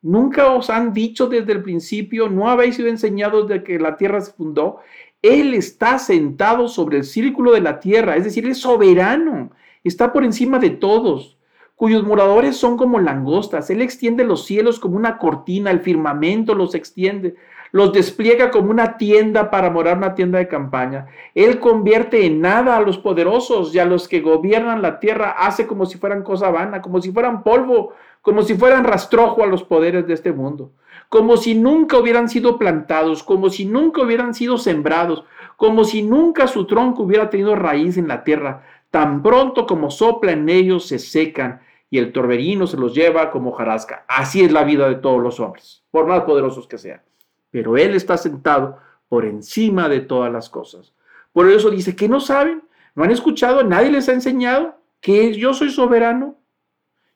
nunca 0.00 0.52
os 0.52 0.70
han 0.70 0.92
dicho 0.92 1.26
desde 1.26 1.52
el 1.52 1.62
principio, 1.62 2.28
no 2.28 2.48
habéis 2.48 2.76
sido 2.76 2.88
enseñados 2.88 3.48
de 3.48 3.64
que 3.64 3.78
la 3.78 3.96
tierra 3.96 4.20
se 4.20 4.32
fundó. 4.32 4.78
Él 5.22 5.54
está 5.54 5.98
sentado 5.98 6.68
sobre 6.68 6.98
el 6.98 7.04
círculo 7.04 7.52
de 7.52 7.60
la 7.60 7.80
tierra, 7.80 8.16
es 8.16 8.24
decir, 8.24 8.46
es 8.46 8.58
soberano, 8.58 9.50
está 9.82 10.12
por 10.12 10.24
encima 10.24 10.58
de 10.60 10.70
todos, 10.70 11.35
cuyos 11.76 12.04
moradores 12.04 12.56
son 12.56 12.76
como 12.76 12.98
langostas. 12.98 13.70
Él 13.70 13.82
extiende 13.82 14.24
los 14.24 14.44
cielos 14.44 14.80
como 14.80 14.96
una 14.96 15.18
cortina, 15.18 15.70
el 15.70 15.80
firmamento 15.80 16.54
los 16.54 16.74
extiende, 16.74 17.36
los 17.70 17.92
despliega 17.92 18.50
como 18.50 18.70
una 18.70 18.96
tienda 18.96 19.50
para 19.50 19.70
morar 19.70 19.98
una 19.98 20.14
tienda 20.14 20.38
de 20.38 20.48
campaña. 20.48 21.06
Él 21.34 21.60
convierte 21.60 22.24
en 22.24 22.40
nada 22.40 22.76
a 22.76 22.80
los 22.80 22.98
poderosos 22.98 23.74
y 23.74 23.78
a 23.78 23.84
los 23.84 24.08
que 24.08 24.20
gobiernan 24.20 24.82
la 24.82 24.98
tierra 24.98 25.36
hace 25.38 25.66
como 25.66 25.84
si 25.84 25.98
fueran 25.98 26.22
cosa 26.22 26.50
vana, 26.50 26.80
como 26.80 27.00
si 27.00 27.12
fueran 27.12 27.42
polvo, 27.42 27.92
como 28.22 28.42
si 28.42 28.54
fueran 28.54 28.84
rastrojo 28.84 29.44
a 29.44 29.46
los 29.46 29.62
poderes 29.62 30.06
de 30.06 30.14
este 30.14 30.32
mundo, 30.32 30.72
como 31.08 31.36
si 31.36 31.54
nunca 31.54 31.98
hubieran 31.98 32.28
sido 32.28 32.58
plantados, 32.58 33.22
como 33.22 33.50
si 33.50 33.66
nunca 33.66 34.02
hubieran 34.02 34.34
sido 34.34 34.58
sembrados, 34.58 35.24
como 35.56 35.84
si 35.84 36.02
nunca 36.02 36.48
su 36.48 36.66
tronco 36.66 37.04
hubiera 37.04 37.30
tenido 37.30 37.54
raíz 37.54 37.96
en 37.96 38.08
la 38.08 38.24
tierra. 38.24 38.64
Tan 38.96 39.22
pronto 39.22 39.66
como 39.66 39.90
sopla 39.90 40.32
en 40.32 40.48
ellos 40.48 40.86
se 40.86 40.98
secan 40.98 41.60
y 41.90 41.98
el 41.98 42.12
torberino 42.12 42.66
se 42.66 42.78
los 42.78 42.94
lleva 42.94 43.30
como 43.30 43.52
jarasca. 43.52 44.06
Así 44.08 44.42
es 44.42 44.50
la 44.50 44.64
vida 44.64 44.88
de 44.88 44.94
todos 44.94 45.22
los 45.22 45.38
hombres, 45.38 45.84
por 45.90 46.06
más 46.06 46.22
poderosos 46.22 46.66
que 46.66 46.78
sean 46.78 47.02
pero 47.50 47.76
Él 47.76 47.94
está 47.94 48.18
sentado 48.18 48.78
por 49.08 49.24
encima 49.24 49.88
de 49.88 50.00
todas 50.00 50.32
las 50.32 50.50
cosas. 50.50 50.92
Por 51.32 51.48
eso 51.48 51.70
dice, 51.70 51.96
que 51.96 52.08
no 52.08 52.20
saben? 52.20 52.62
¿No 52.94 53.04
han 53.04 53.10
escuchado? 53.10 53.64
¿Nadie 53.64 53.90
les 53.90 54.08
ha 54.08 54.12
enseñado 54.12 54.78
que 55.00 55.34
yo 55.34 55.54
soy 55.54 55.70
soberano? 55.70 56.36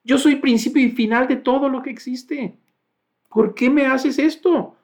Yo 0.02 0.18
soy 0.18 0.36
principio 0.36 0.82
y 0.82 0.90
final 0.90 1.28
de 1.28 1.36
todo 1.36 1.68
lo 1.68 1.82
que 1.82 1.90
existe. 1.90 2.56
¿Por 3.28 3.54
qué 3.54 3.68
me 3.68 3.86
haces 3.86 4.18
esto? 4.18 4.76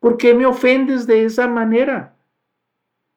¿Por 0.00 0.16
qué 0.16 0.34
me 0.34 0.46
ofendes 0.46 1.06
de 1.06 1.24
esa 1.24 1.46
manera? 1.46 2.13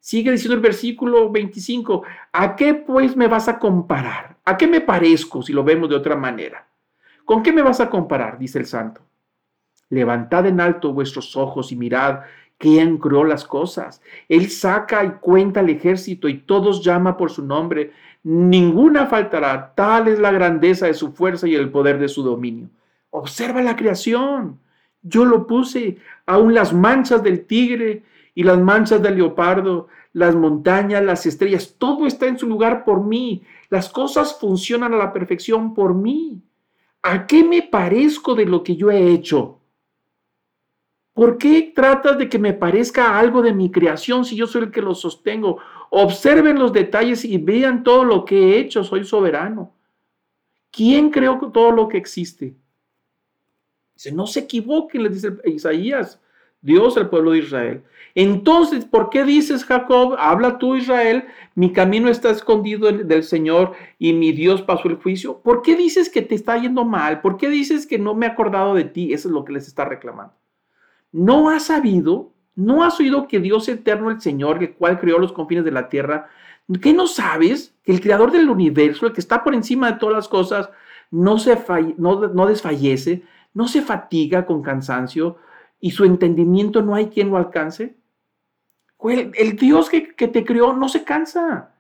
Sigue 0.08 0.32
diciendo 0.32 0.56
el 0.56 0.62
versículo 0.62 1.30
25, 1.30 2.04
¿a 2.32 2.56
qué 2.56 2.76
pues 2.76 3.18
me 3.18 3.28
vas 3.28 3.50
a 3.50 3.60
comparar? 3.60 4.38
¿A 4.46 4.56
qué 4.56 4.66
me 4.66 4.80
parezco 4.80 5.42
si 5.42 5.52
lo 5.52 5.66
vemos 5.66 5.90
de 5.90 5.98
otra 5.98 6.16
manera? 6.16 6.66
¿Con 7.26 7.44
qué 7.44 7.52
me 7.52 7.62
vas 7.62 7.82
a 7.82 7.90
comparar? 7.90 8.40
Dice 8.40 8.58
el 8.58 8.68
santo. 8.68 9.02
Levantad 9.90 10.46
en 10.46 10.62
alto 10.62 10.94
vuestros 10.94 11.36
ojos 11.36 11.74
y 11.74 11.76
mirad 11.76 12.22
quién 12.58 13.00
creó 13.00 13.26
las 13.26 13.44
cosas. 13.44 14.02
Él 14.30 14.50
saca 14.50 15.04
y 15.04 15.10
cuenta 15.20 15.60
el 15.60 15.72
ejército 15.72 16.30
y 16.30 16.38
todos 16.38 16.82
llama 16.82 17.18
por 17.18 17.30
su 17.30 17.44
nombre. 17.44 17.92
Ninguna 18.24 19.08
faltará. 19.08 19.74
Tal 19.76 20.08
es 20.08 20.20
la 20.20 20.32
grandeza 20.32 20.86
de 20.86 20.94
su 20.94 21.12
fuerza 21.12 21.50
y 21.50 21.56
el 21.56 21.70
poder 21.70 22.00
de 22.00 22.08
su 22.08 22.24
dominio. 22.24 22.70
Observa 23.10 23.62
la 23.62 23.76
creación. 23.76 24.58
Yo 25.02 25.26
lo 25.26 25.46
puse, 25.46 25.98
aún 26.26 26.54
las 26.54 26.72
manchas 26.72 27.22
del 27.22 27.46
tigre 27.46 28.04
y 28.38 28.44
las 28.44 28.60
manchas 28.60 29.02
del 29.02 29.16
leopardo, 29.16 29.88
las 30.14 30.36
montañas, 30.36 31.04
las 31.04 31.26
estrellas, 31.26 31.74
todo 31.76 32.06
está 32.06 32.28
en 32.28 32.38
su 32.38 32.46
lugar 32.46 32.86
por 32.86 33.04
mí. 33.04 33.42
Las 33.68 33.90
cosas 33.90 34.40
funcionan 34.40 34.94
a 34.94 34.98
la 34.98 35.12
perfección 35.12 35.74
por 35.74 35.96
mí. 35.96 36.44
¿A 37.02 37.26
qué 37.26 37.44
me 37.44 37.64
parezco 37.64 38.36
de 38.36 38.46
lo 38.46 38.64
que 38.64 38.76
yo 38.76 38.92
he 38.92 39.12
hecho? 39.12 39.60
¿Por 41.16 41.40
qué 41.40 41.74
tratas 41.76 42.20
de 42.20 42.30
que 42.30 42.38
me 42.38 42.54
parezca 42.54 43.18
algo 43.18 43.42
de 43.42 43.56
mi 43.56 43.72
creación 43.72 44.24
si 44.24 44.36
yo 44.36 44.46
soy 44.46 44.66
el 44.66 44.72
que 44.72 44.84
lo 44.84 44.94
sostengo? 44.94 45.58
Observen 45.90 46.60
los 46.60 46.72
detalles 46.72 47.26
y 47.26 47.40
vean 47.40 47.82
todo 47.82 48.04
lo 48.04 48.24
que 48.24 48.36
he 48.38 48.60
hecho, 48.60 48.84
soy 48.84 49.04
soberano. 49.04 49.74
¿Quién 50.70 51.10
creó 51.10 51.40
todo 51.52 51.72
lo 51.72 51.88
que 51.88 51.98
existe? 51.98 52.56
Dice, 53.96 54.12
no 54.12 54.28
se 54.28 54.42
equivoquen, 54.42 55.02
le 55.02 55.10
dice 55.10 55.38
Isaías, 55.46 56.22
Dios 56.62 56.98
al 56.98 57.10
pueblo 57.10 57.32
de 57.32 57.40
Israel. 57.40 57.84
Entonces, 58.16 58.86
¿por 58.86 59.10
qué 59.10 59.24
dices, 59.24 59.64
Jacob, 59.64 60.16
habla 60.18 60.58
tú, 60.58 60.76
Israel, 60.76 61.26
mi 61.56 61.72
camino 61.72 62.10
está 62.10 62.32
escondido 62.32 62.92
del 62.92 63.24
Señor 63.24 63.74
y 64.00 64.14
mi 64.14 64.32
Dios 64.32 64.62
pasó 64.64 64.88
el 64.88 64.96
juicio? 64.96 65.40
¿Por 65.40 65.62
qué 65.62 65.76
dices 65.76 66.10
que 66.10 66.22
te 66.22 66.36
está 66.36 66.58
yendo 66.58 66.84
mal? 66.84 67.22
¿Por 67.22 67.38
qué 67.38 67.50
dices 67.50 67.86
que 67.86 68.00
no 68.00 68.16
me 68.16 68.26
he 68.26 68.30
acordado 68.30 68.74
de 68.74 68.86
ti? 68.86 69.14
Eso 69.14 69.28
es 69.30 69.34
lo 69.34 69.46
que 69.46 69.54
les 69.54 69.68
está 69.68 69.86
reclamando 69.86 70.34
no 71.12 71.50
has 71.50 71.64
sabido, 71.64 72.32
no 72.56 72.84
has 72.84 73.00
oído 73.00 73.28
que 73.28 73.40
Dios 73.40 73.68
eterno, 73.68 74.10
el 74.10 74.22
Señor, 74.22 74.62
el 74.62 74.74
cual 74.74 75.00
creó 75.00 75.20
los 75.20 75.34
confines 75.34 75.66
de 75.66 75.72
la 75.72 75.90
tierra, 75.90 76.30
¿qué 76.82 76.94
no 76.94 77.08
sabes? 77.08 77.76
Que 77.84 77.92
el 77.92 78.02
creador 78.02 78.32
del 78.32 78.50
universo, 78.50 79.06
el 79.06 79.14
que 79.14 79.22
está 79.22 79.44
por 79.44 79.56
encima 79.56 79.92
de 79.92 80.00
todas 80.00 80.16
las 80.16 80.28
cosas, 80.28 80.70
no, 81.10 81.40
se 81.40 81.58
no, 81.98 82.48
desfallece, 82.48 83.24
no 83.54 83.68
se 83.68 83.82
fatiga 83.82 84.46
con 84.46 84.62
cansancio 84.62 85.38
y 85.80 85.92
su 85.92 86.06
entendimiento 86.06 86.82
no 86.82 86.96
hay 86.96 87.08
quien 87.08 87.30
lo 87.30 87.38
alcance. 87.38 87.96
El, 89.04 89.56
Dios 89.56 89.90
que, 89.90 90.16
que 90.16 90.28
te 90.28 90.44
creó 90.44 90.74
no 90.74 90.90
se 90.90 91.04
cansa. 91.04 91.72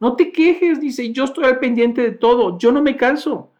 No 0.00 0.14
te 0.14 0.30
quejes, 0.30 0.80
dice, 0.80 1.10
yo 1.12 1.24
estoy 1.24 1.44
al 1.44 1.58
pendiente 1.58 2.02
de 2.02 2.12
todo, 2.12 2.58
yo 2.58 2.70
no 2.70 2.82
me 2.82 2.96
canso. 2.96 3.50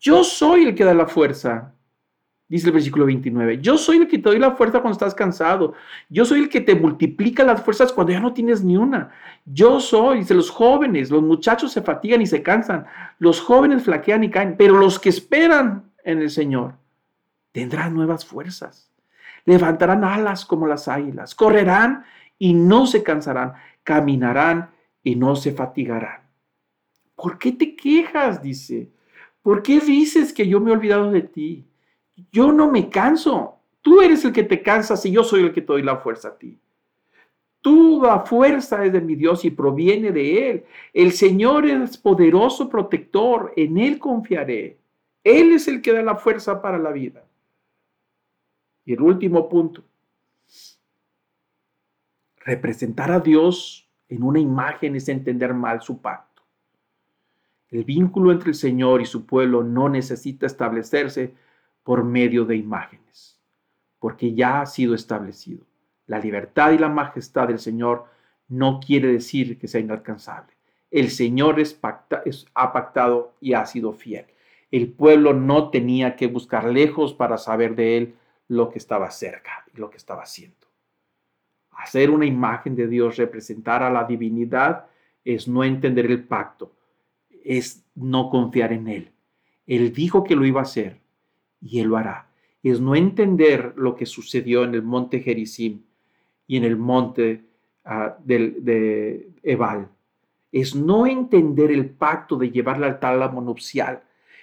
Yo 0.00 0.24
soy 0.24 0.64
el 0.64 0.74
que 0.74 0.84
da 0.84 0.94
la 0.94 1.06
fuerza. 1.06 1.74
Dice 2.48 2.68
el 2.68 2.72
versículo 2.72 3.04
29, 3.04 3.60
yo 3.60 3.76
soy 3.76 3.98
el 3.98 4.08
que 4.08 4.16
te 4.16 4.30
doy 4.30 4.38
la 4.38 4.52
fuerza 4.52 4.80
cuando 4.80 4.92
estás 4.92 5.14
cansado. 5.14 5.74
Yo 6.08 6.24
soy 6.24 6.40
el 6.40 6.48
que 6.48 6.62
te 6.62 6.74
multiplica 6.74 7.44
las 7.44 7.62
fuerzas 7.62 7.92
cuando 7.92 8.12
ya 8.14 8.20
no 8.20 8.32
tienes 8.32 8.64
ni 8.64 8.78
una. 8.78 9.10
Yo 9.44 9.80
soy, 9.80 10.20
dice, 10.20 10.32
los 10.32 10.48
jóvenes, 10.48 11.10
los 11.10 11.22
muchachos 11.22 11.72
se 11.72 11.82
fatigan 11.82 12.22
y 12.22 12.26
se 12.26 12.42
cansan. 12.42 12.86
Los 13.18 13.38
jóvenes 13.40 13.82
flaquean 13.82 14.24
y 14.24 14.30
caen, 14.30 14.54
pero 14.56 14.78
los 14.78 14.98
que 14.98 15.10
esperan 15.10 15.92
en 16.04 16.22
el 16.22 16.30
Señor 16.30 16.74
tendrán 17.58 17.92
nuevas 17.92 18.24
fuerzas. 18.24 18.88
Levantarán 19.44 20.04
alas 20.04 20.44
como 20.44 20.68
las 20.68 20.86
águilas, 20.86 21.34
correrán 21.34 22.04
y 22.38 22.54
no 22.54 22.86
se 22.86 23.02
cansarán, 23.02 23.54
caminarán 23.82 24.70
y 25.02 25.16
no 25.16 25.34
se 25.34 25.50
fatigarán. 25.50 26.20
¿Por 27.16 27.36
qué 27.36 27.50
te 27.50 27.74
quejas? 27.74 28.40
Dice. 28.40 28.92
¿Por 29.42 29.60
qué 29.60 29.80
dices 29.80 30.32
que 30.32 30.46
yo 30.46 30.60
me 30.60 30.70
he 30.70 30.72
olvidado 30.72 31.10
de 31.10 31.22
ti? 31.22 31.66
Yo 32.30 32.52
no 32.52 32.70
me 32.70 32.88
canso. 32.88 33.56
Tú 33.82 34.02
eres 34.02 34.24
el 34.24 34.32
que 34.32 34.44
te 34.44 34.62
cansas 34.62 35.04
y 35.04 35.10
yo 35.10 35.24
soy 35.24 35.42
el 35.42 35.52
que 35.52 35.62
te 35.62 35.72
doy 35.72 35.82
la 35.82 35.96
fuerza 35.96 36.28
a 36.28 36.38
ti. 36.38 36.56
Toda 37.60 38.20
fuerza 38.20 38.84
es 38.84 38.92
de 38.92 39.00
mi 39.00 39.16
Dios 39.16 39.44
y 39.44 39.50
proviene 39.50 40.12
de 40.12 40.50
Él. 40.50 40.64
El 40.92 41.10
Señor 41.10 41.66
es 41.66 41.98
poderoso 41.98 42.68
protector, 42.68 43.52
en 43.56 43.78
Él 43.78 43.98
confiaré. 43.98 44.78
Él 45.24 45.50
es 45.50 45.66
el 45.66 45.82
que 45.82 45.92
da 45.92 46.02
la 46.02 46.14
fuerza 46.14 46.62
para 46.62 46.78
la 46.78 46.92
vida. 46.92 47.24
Y 48.88 48.94
el 48.94 49.02
último 49.02 49.50
punto, 49.50 49.84
representar 52.38 53.10
a 53.10 53.20
Dios 53.20 53.86
en 54.08 54.22
una 54.22 54.40
imagen 54.40 54.96
es 54.96 55.10
entender 55.10 55.52
mal 55.52 55.82
su 55.82 56.00
pacto. 56.00 56.42
El 57.68 57.84
vínculo 57.84 58.32
entre 58.32 58.48
el 58.48 58.54
Señor 58.54 59.02
y 59.02 59.04
su 59.04 59.26
pueblo 59.26 59.62
no 59.62 59.90
necesita 59.90 60.46
establecerse 60.46 61.34
por 61.82 62.02
medio 62.02 62.46
de 62.46 62.56
imágenes, 62.56 63.38
porque 63.98 64.32
ya 64.32 64.62
ha 64.62 64.64
sido 64.64 64.94
establecido. 64.94 65.66
La 66.06 66.18
libertad 66.18 66.72
y 66.72 66.78
la 66.78 66.88
majestad 66.88 67.48
del 67.48 67.58
Señor 67.58 68.06
no 68.48 68.80
quiere 68.80 69.12
decir 69.12 69.58
que 69.58 69.68
sea 69.68 69.82
inalcanzable. 69.82 70.54
El 70.90 71.10
Señor 71.10 71.60
es 71.60 71.78
ha 72.54 72.72
pactado 72.72 73.34
y 73.38 73.52
ha 73.52 73.66
sido 73.66 73.92
fiel. 73.92 74.24
El 74.70 74.88
pueblo 74.88 75.34
no 75.34 75.68
tenía 75.68 76.16
que 76.16 76.26
buscar 76.26 76.64
lejos 76.64 77.12
para 77.12 77.36
saber 77.36 77.76
de 77.76 77.98
Él 77.98 78.14
lo 78.48 78.70
que 78.70 78.78
estaba 78.78 79.10
cerca 79.10 79.64
y 79.72 79.78
lo 79.78 79.90
que 79.90 79.98
estaba 79.98 80.22
haciendo. 80.22 80.56
Hacer 81.70 82.10
una 82.10 82.26
imagen 82.26 82.74
de 82.74 82.88
Dios, 82.88 83.16
representar 83.16 83.82
a 83.82 83.90
la 83.90 84.04
divinidad, 84.04 84.86
es 85.24 85.46
no 85.46 85.62
entender 85.62 86.06
el 86.06 86.24
pacto, 86.24 86.72
es 87.44 87.84
no 87.94 88.30
confiar 88.30 88.72
en 88.72 88.88
Él. 88.88 89.12
Él 89.66 89.92
dijo 89.92 90.24
que 90.24 90.34
lo 90.34 90.44
iba 90.46 90.60
a 90.60 90.64
hacer 90.64 90.98
y 91.60 91.80
Él 91.80 91.88
lo 91.88 91.96
hará. 91.98 92.30
Es 92.62 92.80
no 92.80 92.96
entender 92.96 93.74
lo 93.76 93.94
que 93.94 94.06
sucedió 94.06 94.64
en 94.64 94.74
el 94.74 94.82
monte 94.82 95.20
Gerizim 95.20 95.82
y 96.46 96.56
en 96.56 96.64
el 96.64 96.76
monte 96.76 97.44
ah, 97.84 98.16
de 98.24 99.30
Ebal. 99.42 99.88
Es 100.50 100.74
no 100.74 101.06
entender 101.06 101.70
el 101.70 101.90
pacto 101.90 102.36
de 102.36 102.50
llevarle 102.50 102.86
al 102.86 102.98
tálamo 102.98 103.40
nupcial 103.40 104.02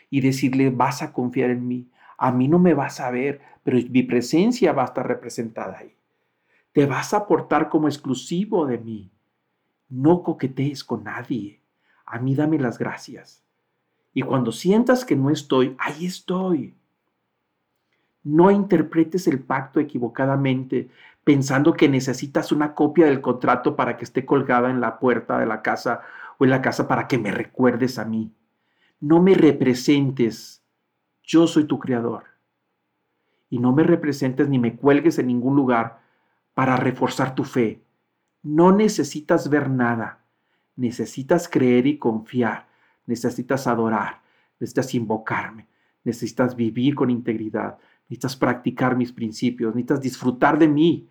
y 0.09 0.21
decirle, 0.21 0.69
vas 0.69 1.01
a 1.01 1.11
confiar 1.11 1.49
en 1.49 1.67
mí. 1.67 1.87
A 2.17 2.31
mí 2.31 2.47
no 2.47 2.59
me 2.59 2.73
vas 2.73 2.99
a 2.99 3.11
ver, 3.11 3.41
pero 3.63 3.77
mi 3.89 4.03
presencia 4.03 4.73
va 4.73 4.83
a 4.83 4.85
estar 4.85 5.07
representada 5.07 5.79
ahí. 5.79 5.95
Te 6.71 6.85
vas 6.85 7.13
a 7.13 7.27
portar 7.27 7.69
como 7.69 7.87
exclusivo 7.87 8.65
de 8.65 8.77
mí. 8.77 9.11
No 9.89 10.23
coquetees 10.23 10.83
con 10.83 11.03
nadie. 11.03 11.61
A 12.05 12.19
mí 12.19 12.35
dame 12.35 12.59
las 12.59 12.77
gracias. 12.77 13.43
Y 14.13 14.21
cuando 14.21 14.51
sientas 14.51 15.05
que 15.05 15.15
no 15.15 15.29
estoy, 15.29 15.75
ahí 15.77 16.05
estoy. 16.05 16.73
No 18.23 18.49
interpretes 18.49 19.27
el 19.27 19.39
pacto 19.39 19.79
equivocadamente 19.79 20.89
pensando 21.23 21.73
que 21.73 21.89
necesitas 21.89 22.51
una 22.51 22.73
copia 22.75 23.07
del 23.07 23.19
contrato 23.19 23.75
para 23.75 23.97
que 23.97 24.05
esté 24.05 24.25
colgada 24.25 24.69
en 24.69 24.79
la 24.79 24.99
puerta 24.99 25.39
de 25.39 25.45
la 25.45 25.61
casa 25.61 26.01
o 26.37 26.45
en 26.45 26.51
la 26.51 26.61
casa 26.61 26.87
para 26.87 27.07
que 27.07 27.17
me 27.17 27.31
recuerdes 27.31 27.99
a 27.99 28.05
mí. 28.05 28.31
No 28.99 29.21
me 29.21 29.33
representes. 29.33 30.61
Yo 31.25 31.47
soy 31.47 31.65
tu 31.65 31.79
creador. 31.79 32.23
Y 33.49 33.59
no 33.59 33.71
me 33.71 33.83
representes 33.83 34.49
ni 34.49 34.59
me 34.59 34.75
cuelgues 34.75 35.17
en 35.19 35.27
ningún 35.27 35.55
lugar 35.55 36.01
para 36.53 36.77
reforzar 36.77 37.35
tu 37.35 37.43
fe. 37.43 37.81
No 38.43 38.71
necesitas 38.71 39.49
ver 39.49 39.69
nada. 39.69 40.23
Necesitas 40.75 41.47
creer 41.47 41.87
y 41.87 41.97
confiar. 41.97 42.67
Necesitas 43.05 43.67
adorar. 43.67 44.21
Necesitas 44.59 44.93
invocarme. 44.93 45.67
Necesitas 46.03 46.55
vivir 46.55 46.95
con 46.95 47.09
integridad. 47.09 47.77
Necesitas 48.03 48.35
practicar 48.35 48.95
mis 48.95 49.11
principios. 49.11 49.73
Necesitas 49.73 50.01
disfrutar 50.01 50.59
de 50.59 50.67
mí. 50.67 51.09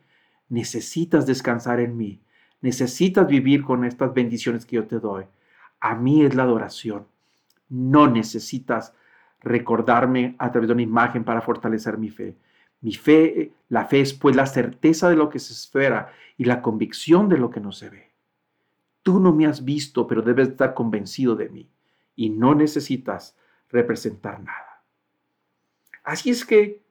Necesitas 0.49 1.27
descansar 1.27 1.81
en 1.81 1.97
mí. 1.97 2.21
Necesitas 2.61 3.27
vivir 3.27 3.65
con 3.65 3.85
estas 3.85 4.15
bendiciones 4.15 4.65
que 4.65 4.77
yo 4.77 4.87
te 4.87 4.99
doy. 4.99 5.25
A 5.81 5.95
mí 5.95 6.25
es 6.25 6.35
la 6.35 6.45
adoración. 6.45 7.07
No 7.69 8.07
necesitas 8.07 8.95
recordarme 9.45 10.35
a 10.39 10.51
través 10.51 10.69
de 10.69 10.75
una 10.75 10.83
imagen 10.83 11.25
para 11.25 11.41
fortalecer 11.41 11.99
mi 11.99 12.11
fe. 12.11 12.37
Mi 12.81 12.93
fe, 12.93 13.53
la 13.69 13.87
fe 13.87 14.01
es 14.01 14.13
pues 14.13 14.37
la 14.37 14.47
certeza 14.47 15.09
de 15.09 15.17
lo 15.17 15.31
que 15.31 15.39
se 15.39 15.53
espera 15.53 16.13
y 16.37 16.45
la 16.45 16.63
convicción 16.63 17.29
de 17.29 17.39
lo 17.39 17.51
que 17.51 17.61
no 17.61 17.73
se 17.73 17.91
ve. 17.91 18.11
Tú 19.03 19.21
no 19.21 19.33
me 19.33 19.47
has 19.47 19.65
visto, 19.65 20.07
pero 20.07 20.23
debes 20.23 20.49
estar 20.49 20.75
convencido 20.75 21.37
de 21.37 21.49
mí 21.49 21.69
y 22.17 22.31
no 22.31 22.55
necesitas 22.55 23.37
representar 23.71 24.41
nada. 24.41 24.83
Así 26.05 26.31
es 26.31 26.45
que 26.45 26.83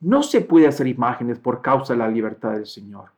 no 0.00 0.22
se 0.22 0.40
puede 0.40 0.66
hacer 0.66 0.86
imágenes 0.86 1.38
por 1.38 1.62
causa 1.62 1.92
de 1.94 1.98
la 1.98 2.08
libertad 2.08 2.52
del 2.52 2.66
Señor. 2.66 3.10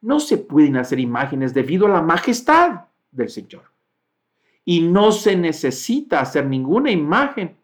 No 0.00 0.20
se 0.20 0.38
pueden 0.38 0.76
hacer 0.76 1.00
imágenes 1.00 1.54
debido 1.54 1.86
a 1.86 1.90
la 1.90 2.02
majestad 2.02 2.82
del 3.10 3.28
Señor. 3.28 3.64
Y 4.64 4.82
no 4.82 5.10
se 5.10 5.36
necesita 5.36 6.20
hacer 6.20 6.46
ninguna 6.46 6.90
imagen 6.90 7.56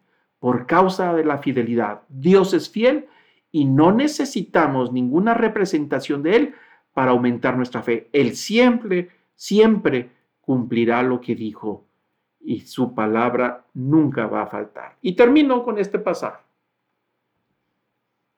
por 0.45 0.67
causa 0.67 1.11
de 1.15 1.25
la 1.25 1.39
fidelidad. 1.39 2.03
Dios 2.07 2.53
es 2.53 2.69
fiel 2.69 3.07
y 3.51 3.65
no 3.65 3.91
necesitamos 3.91 4.93
ninguna 4.93 5.33
representación 5.33 6.21
de 6.21 6.35
Él 6.35 6.55
para 6.93 7.09
aumentar 7.09 7.57
nuestra 7.57 7.81
fe. 7.81 8.11
Él 8.13 8.35
siempre, 8.35 9.09
siempre 9.33 10.11
cumplirá 10.41 11.01
lo 11.01 11.19
que 11.19 11.33
dijo 11.33 11.87
y 12.39 12.59
su 12.59 12.93
palabra 12.93 13.65
nunca 13.73 14.27
va 14.27 14.43
a 14.43 14.45
faltar. 14.45 14.97
Y 15.01 15.15
termino 15.15 15.63
con 15.63 15.79
este 15.79 15.97
pasaje. 15.97 16.43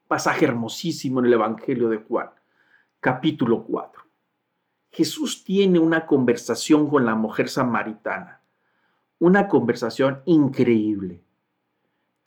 Pasaje 0.08 0.46
hermosísimo 0.46 1.20
en 1.20 1.26
el 1.26 1.34
Evangelio 1.34 1.90
de 1.90 1.98
Juan, 1.98 2.30
capítulo 3.02 3.66
4. 3.66 4.02
Jesús 4.92 5.44
tiene 5.44 5.78
una 5.78 6.06
conversación 6.06 6.90
con 6.90 7.06
la 7.06 7.16
mujer 7.16 7.50
samaritana, 7.50 8.40
una 9.20 9.50
conversación 9.50 10.22
increíble 10.24 11.27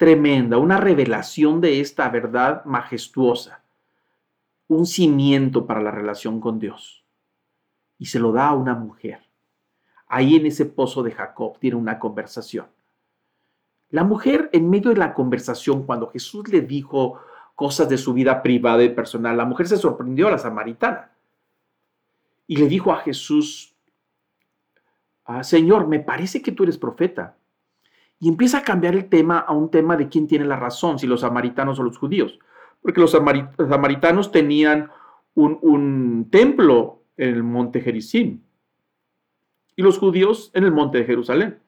tremenda, 0.01 0.57
una 0.57 0.79
revelación 0.79 1.61
de 1.61 1.83
esta 1.83 2.09
verdad 2.09 2.65
majestuosa, 2.65 3.63
un 4.67 4.87
cimiento 4.87 5.67
para 5.67 5.83
la 5.83 5.91
relación 5.91 6.41
con 6.41 6.59
Dios. 6.59 7.05
Y 7.99 8.07
se 8.07 8.19
lo 8.19 8.33
da 8.33 8.49
a 8.49 8.55
una 8.55 8.75
mujer. 8.75 9.21
Ahí 10.07 10.37
en 10.37 10.47
ese 10.47 10.65
pozo 10.65 11.03
de 11.03 11.13
Jacob 11.13 11.59
tiene 11.59 11.77
una 11.77 11.99
conversación. 11.99 12.65
La 13.91 14.03
mujer, 14.03 14.49
en 14.55 14.71
medio 14.71 14.89
de 14.89 14.97
la 14.97 15.13
conversación, 15.13 15.85
cuando 15.85 16.07
Jesús 16.07 16.49
le 16.49 16.63
dijo 16.63 17.21
cosas 17.55 17.87
de 17.91 17.99
su 17.99 18.15
vida 18.15 18.41
privada 18.41 18.83
y 18.83 18.89
personal, 18.89 19.37
la 19.37 19.45
mujer 19.45 19.69
se 19.69 19.77
sorprendió 19.77 20.29
a 20.29 20.31
la 20.31 20.39
samaritana 20.39 21.11
y 22.47 22.57
le 22.57 22.69
dijo 22.69 22.91
a 22.91 23.01
Jesús, 23.01 23.77
ah, 25.27 25.45
Señor, 25.45 25.87
me 25.89 26.01
parece 26.01 26.41
que 26.41 26.53
tú 26.53 26.63
eres 26.63 26.79
profeta 26.79 27.37
y 28.21 28.29
empieza 28.29 28.59
a 28.59 28.63
cambiar 28.63 28.95
el 28.95 29.09
tema 29.09 29.39
a 29.39 29.53
un 29.53 29.71
tema 29.71 29.97
de 29.97 30.09
quién 30.09 30.27
tiene 30.27 30.45
la 30.45 30.57
razón, 30.57 30.99
si 30.99 31.07
los 31.07 31.23
samaritanos 31.23 31.81
o 31.81 31.83
los 31.83 31.97
judíos. 31.97 32.39
Porque 32.83 33.01
los 33.01 33.13
samaritanos 33.13 34.31
tenían 34.31 34.91
un, 35.35 36.29
templo 36.31 37.03
en 37.17 37.31
el 37.31 37.43
monte 37.43 37.81
Gerizim 37.81 38.41
y 39.75 39.83
los 39.83 39.99
judíos 39.99 40.51
en 40.55 40.65
el 40.65 40.73
monte 40.73 40.99
de 40.99 41.05
Jerusalén. 41.05 41.59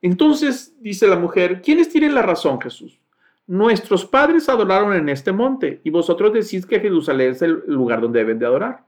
Entonces 0.00 0.76
dice 0.80 1.08
la 1.08 1.16
mujer, 1.16 1.62
¿quiénes 1.62 1.88
tienen 1.88 2.14
la 2.14 2.22
razón, 2.22 2.60
Jesús? 2.60 3.00
Nuestros 3.48 4.04
padres 4.04 4.48
adoraron 4.48 4.94
en 4.94 5.08
este 5.08 5.32
monte 5.32 5.80
y 5.82 5.90
vosotros 5.90 6.32
decís 6.32 6.64
que 6.64 6.80
Jerusalén 6.80 7.32
es 7.32 7.42
el 7.42 7.62
lugar 7.66 8.00
donde 8.00 8.20
deben 8.20 8.38
de 8.38 8.46
adorar. 8.46 8.84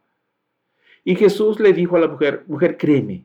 Y 1.04 1.16
Jesús 1.16 1.58
le 1.58 1.72
dijo 1.72 1.96
a 1.96 2.00
la 2.00 2.08
mujer, 2.08 2.44
mujer, 2.46 2.76
créeme, 2.76 3.24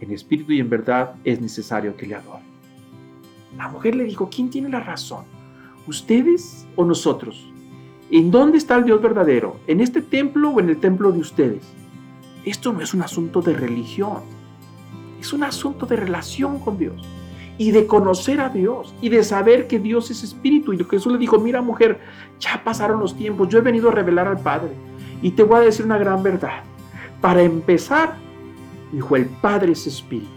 en 0.00 0.12
espíritu 0.12 0.52
y 0.52 0.60
en 0.60 0.70
verdad 0.70 1.14
es 1.24 1.40
necesario 1.40 1.96
que 1.96 2.06
le 2.06 2.14
adoren. 2.14 2.46
La 3.56 3.68
mujer 3.68 3.94
le 3.94 4.04
dijo, 4.04 4.28
¿quién 4.30 4.50
tiene 4.50 4.68
la 4.68 4.80
razón? 4.80 5.24
¿Ustedes 5.86 6.66
o 6.76 6.84
nosotros? 6.84 7.50
¿En 8.10 8.30
dónde 8.30 8.58
está 8.58 8.76
el 8.76 8.84
Dios 8.84 9.02
verdadero? 9.02 9.58
¿En 9.66 9.80
este 9.80 10.00
templo 10.00 10.50
o 10.50 10.60
en 10.60 10.68
el 10.68 10.78
templo 10.78 11.12
de 11.12 11.20
ustedes? 11.20 11.62
Esto 12.44 12.72
no 12.72 12.80
es 12.80 12.94
un 12.94 13.02
asunto 13.02 13.42
de 13.42 13.54
religión, 13.54 14.22
es 15.20 15.32
un 15.32 15.42
asunto 15.42 15.86
de 15.86 15.96
relación 15.96 16.60
con 16.60 16.78
Dios 16.78 17.04
y 17.58 17.72
de 17.72 17.86
conocer 17.86 18.40
a 18.40 18.48
Dios 18.48 18.94
y 19.02 19.08
de 19.08 19.24
saber 19.24 19.66
que 19.66 19.78
Dios 19.80 20.10
es 20.10 20.22
espíritu. 20.22 20.72
Y 20.72 20.84
Jesús 20.84 21.12
le 21.12 21.18
dijo, 21.18 21.38
mira 21.38 21.60
mujer, 21.60 22.00
ya 22.38 22.62
pasaron 22.64 23.00
los 23.00 23.16
tiempos, 23.16 23.48
yo 23.48 23.58
he 23.58 23.62
venido 23.62 23.88
a 23.88 23.92
revelar 23.92 24.28
al 24.28 24.38
Padre 24.38 24.70
y 25.20 25.32
te 25.32 25.42
voy 25.42 25.58
a 25.58 25.64
decir 25.64 25.84
una 25.84 25.98
gran 25.98 26.22
verdad. 26.22 26.62
Para 27.20 27.42
empezar, 27.42 28.16
Dijo, 28.92 29.16
el 29.16 29.26
Padre 29.26 29.72
es 29.72 29.86
espíritu. 29.86 30.28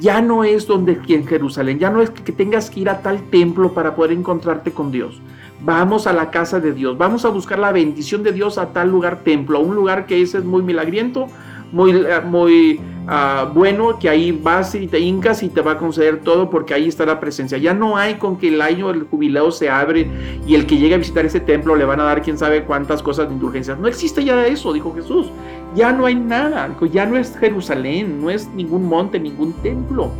Ya 0.00 0.20
no 0.20 0.44
es 0.44 0.66
donde 0.66 1.00
en 1.08 1.26
Jerusalén, 1.26 1.78
ya 1.78 1.90
no 1.90 2.02
es 2.02 2.10
que 2.10 2.32
tengas 2.32 2.68
que 2.68 2.80
ir 2.80 2.88
a 2.88 3.00
tal 3.00 3.22
templo 3.30 3.72
para 3.72 3.94
poder 3.94 4.12
encontrarte 4.12 4.72
con 4.72 4.90
Dios. 4.90 5.20
Vamos 5.62 6.06
a 6.06 6.12
la 6.12 6.30
casa 6.30 6.60
de 6.60 6.72
Dios, 6.72 6.98
vamos 6.98 7.24
a 7.24 7.28
buscar 7.28 7.58
la 7.58 7.72
bendición 7.72 8.22
de 8.22 8.32
Dios 8.32 8.58
a 8.58 8.72
tal 8.72 8.90
lugar 8.90 9.20
templo, 9.24 9.58
a 9.58 9.60
un 9.60 9.74
lugar 9.74 10.06
que 10.06 10.20
ese 10.20 10.38
es 10.38 10.44
muy 10.44 10.62
milagriento, 10.62 11.28
muy, 11.72 11.90
eh, 11.92 12.20
muy 12.24 12.80
ah, 13.06 13.50
bueno, 13.52 13.98
que 13.98 14.08
ahí 14.08 14.30
vas 14.30 14.74
y 14.74 14.86
te 14.86 15.00
hincas 15.00 15.42
y 15.42 15.48
te 15.48 15.60
va 15.60 15.72
a 15.72 15.78
conceder 15.78 16.20
todo 16.20 16.50
porque 16.50 16.74
ahí 16.74 16.86
está 16.86 17.06
la 17.06 17.18
presencia. 17.18 17.58
Ya 17.58 17.74
no 17.74 17.96
hay 17.96 18.14
con 18.14 18.36
que 18.36 18.48
el 18.48 18.60
año 18.60 18.88
del 18.88 19.04
jubileo 19.04 19.50
se 19.50 19.70
abre 19.70 20.08
y 20.46 20.54
el 20.54 20.66
que 20.66 20.76
llegue 20.76 20.94
a 20.94 20.98
visitar 20.98 21.24
ese 21.24 21.40
templo 21.40 21.74
le 21.74 21.84
van 21.84 22.00
a 22.00 22.04
dar 22.04 22.22
quién 22.22 22.38
sabe 22.38 22.64
cuántas 22.64 23.02
cosas 23.02 23.28
de 23.28 23.34
indulgencias. 23.34 23.78
No 23.78 23.88
existe 23.88 24.24
ya 24.24 24.46
eso, 24.46 24.72
dijo 24.72 24.94
Jesús. 24.94 25.30
Ya 25.74 25.92
no 25.92 26.06
hay 26.06 26.14
nada, 26.14 26.70
ya 26.92 27.06
no 27.06 27.16
es 27.16 27.36
Jerusalén, 27.36 28.22
no 28.22 28.30
es 28.30 28.48
ningún 28.48 28.86
monte, 28.88 29.18
ningún 29.18 29.52
templo. 29.54 30.10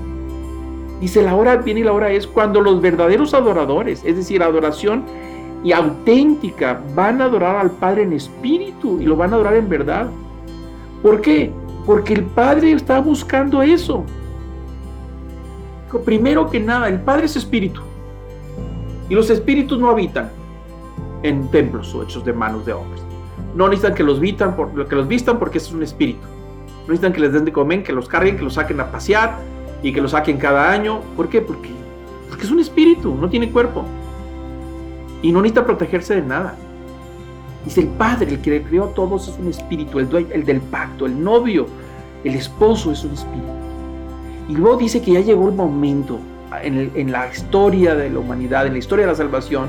Dice, 1.00 1.22
la 1.22 1.34
hora 1.34 1.56
viene 1.56 1.80
y 1.80 1.84
la 1.84 1.92
hora 1.92 2.10
es 2.10 2.26
cuando 2.26 2.60
los 2.60 2.80
verdaderos 2.80 3.34
adoradores, 3.34 4.02
es 4.04 4.16
decir, 4.16 4.42
adoración 4.42 5.04
y 5.62 5.72
auténtica, 5.72 6.80
van 6.94 7.20
a 7.20 7.24
adorar 7.24 7.56
al 7.56 7.70
Padre 7.70 8.02
en 8.02 8.14
espíritu 8.14 9.00
y 9.00 9.04
lo 9.04 9.16
van 9.16 9.32
a 9.32 9.36
adorar 9.36 9.54
en 9.54 9.68
verdad. 9.68 10.08
¿Por 11.02 11.20
qué? 11.20 11.52
Porque 11.86 12.14
el 12.14 12.24
Padre 12.24 12.72
está 12.72 13.00
buscando 13.00 13.62
eso. 13.62 14.04
Primero 16.04 16.50
que 16.50 16.58
nada, 16.58 16.88
el 16.88 17.00
Padre 17.00 17.26
es 17.26 17.36
espíritu. 17.36 17.80
Y 19.08 19.14
los 19.14 19.30
espíritus 19.30 19.78
no 19.78 19.90
habitan 19.90 20.30
en 21.22 21.48
templos 21.48 21.94
o 21.94 22.02
hechos 22.02 22.24
de 22.24 22.32
manos 22.32 22.66
de 22.66 22.72
hombres. 22.72 23.03
No 23.54 23.68
necesitan 23.68 23.94
que 23.94 24.02
los, 24.02 24.20
vistan 24.20 24.56
por, 24.56 24.88
que 24.88 24.96
los 24.96 25.06
vistan 25.06 25.38
porque 25.38 25.58
es 25.58 25.70
un 25.72 25.82
espíritu. 25.82 26.26
No 26.82 26.88
necesitan 26.88 27.12
que 27.12 27.20
les 27.20 27.32
den 27.32 27.44
de 27.44 27.52
comer, 27.52 27.82
que 27.82 27.92
los 27.92 28.08
carguen, 28.08 28.36
que 28.36 28.42
los 28.42 28.54
saquen 28.54 28.80
a 28.80 28.90
pasear 28.90 29.38
y 29.82 29.92
que 29.92 30.00
los 30.00 30.10
saquen 30.10 30.38
cada 30.38 30.70
año. 30.70 31.00
¿Por 31.16 31.28
qué? 31.28 31.40
Porque, 31.40 31.70
porque 32.28 32.44
es 32.44 32.50
un 32.50 32.60
espíritu, 32.60 33.14
no 33.14 33.28
tiene 33.28 33.50
cuerpo. 33.50 33.84
Y 35.22 35.32
no 35.32 35.40
necesita 35.40 35.64
protegerse 35.64 36.16
de 36.16 36.22
nada. 36.22 36.56
Dice 37.64 37.80
el 37.80 37.88
Padre, 37.88 38.34
el 38.34 38.40
que 38.40 38.50
le 38.50 38.62
creó 38.62 38.84
a 38.84 38.94
todos 38.94 39.28
es 39.28 39.38
un 39.38 39.48
espíritu, 39.48 39.98
el, 39.98 40.26
el 40.30 40.44
del 40.44 40.60
pacto, 40.60 41.06
el 41.06 41.22
novio, 41.22 41.66
el 42.22 42.34
esposo 42.34 42.92
es 42.92 43.04
un 43.04 43.12
espíritu. 43.12 43.48
Y 44.48 44.56
luego 44.56 44.76
dice 44.76 45.00
que 45.00 45.12
ya 45.12 45.20
llegó 45.20 45.48
el 45.48 45.54
momento 45.54 46.18
en, 46.62 46.90
en, 46.94 47.12
la 47.12 47.28
historia 47.28 47.94
de 47.94 48.10
la 48.10 48.18
humanidad, 48.18 48.66
en 48.66 48.74
la 48.74 48.78
historia 48.78 49.06
de 49.06 49.12
la 49.12 49.16
salvación, 49.16 49.68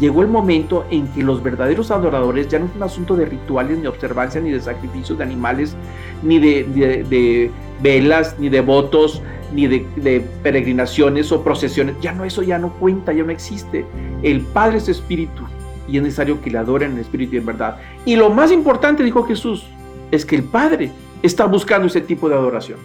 llegó 0.00 0.22
el 0.22 0.28
momento 0.28 0.84
en 0.90 1.06
que 1.08 1.22
los 1.22 1.42
verdaderos 1.42 1.90
adoradores 1.90 2.48
ya 2.48 2.58
no 2.58 2.66
es 2.66 2.74
un 2.74 2.82
asunto 2.82 3.14
de 3.16 3.26
rituales, 3.26 3.78
ni 3.78 3.86
observancia, 3.86 4.40
ni 4.40 4.50
de 4.50 4.60
sacrificios 4.60 5.18
de 5.18 5.24
animales, 5.24 5.76
ni 6.22 6.38
de, 6.38 7.50
velas, 7.82 8.36
ni 8.38 8.48
de 8.48 8.60
votos, 8.60 9.22
ni 9.54 9.66
de, 9.66 9.86
de, 9.96 10.20
peregrinaciones 10.42 11.30
o 11.30 11.44
procesiones. 11.44 11.96
Ya 12.00 12.12
no, 12.12 12.24
eso 12.24 12.42
ya 12.42 12.58
no 12.58 12.72
cuenta, 12.74 13.12
ya 13.12 13.22
no 13.22 13.30
existe. 13.30 13.84
El 14.22 14.40
Padre 14.40 14.78
es 14.78 14.88
espíritu 14.88 15.44
y 15.86 15.98
es 15.98 16.02
necesario 16.02 16.40
que 16.40 16.50
le 16.50 16.58
adoren 16.58 16.92
en 16.92 16.98
espíritu 16.98 17.34
y 17.34 17.38
en 17.38 17.46
verdad. 17.46 17.76
Y 18.04 18.16
lo 18.16 18.30
más 18.30 18.50
importante, 18.50 19.02
dijo 19.02 19.24
Jesús, 19.24 19.66
es 20.10 20.24
que 20.24 20.36
el 20.36 20.44
Padre 20.44 20.90
está 21.22 21.44
buscando 21.46 21.86
ese 21.86 22.00
tipo 22.00 22.28
de 22.28 22.36
adoración. 22.36 22.78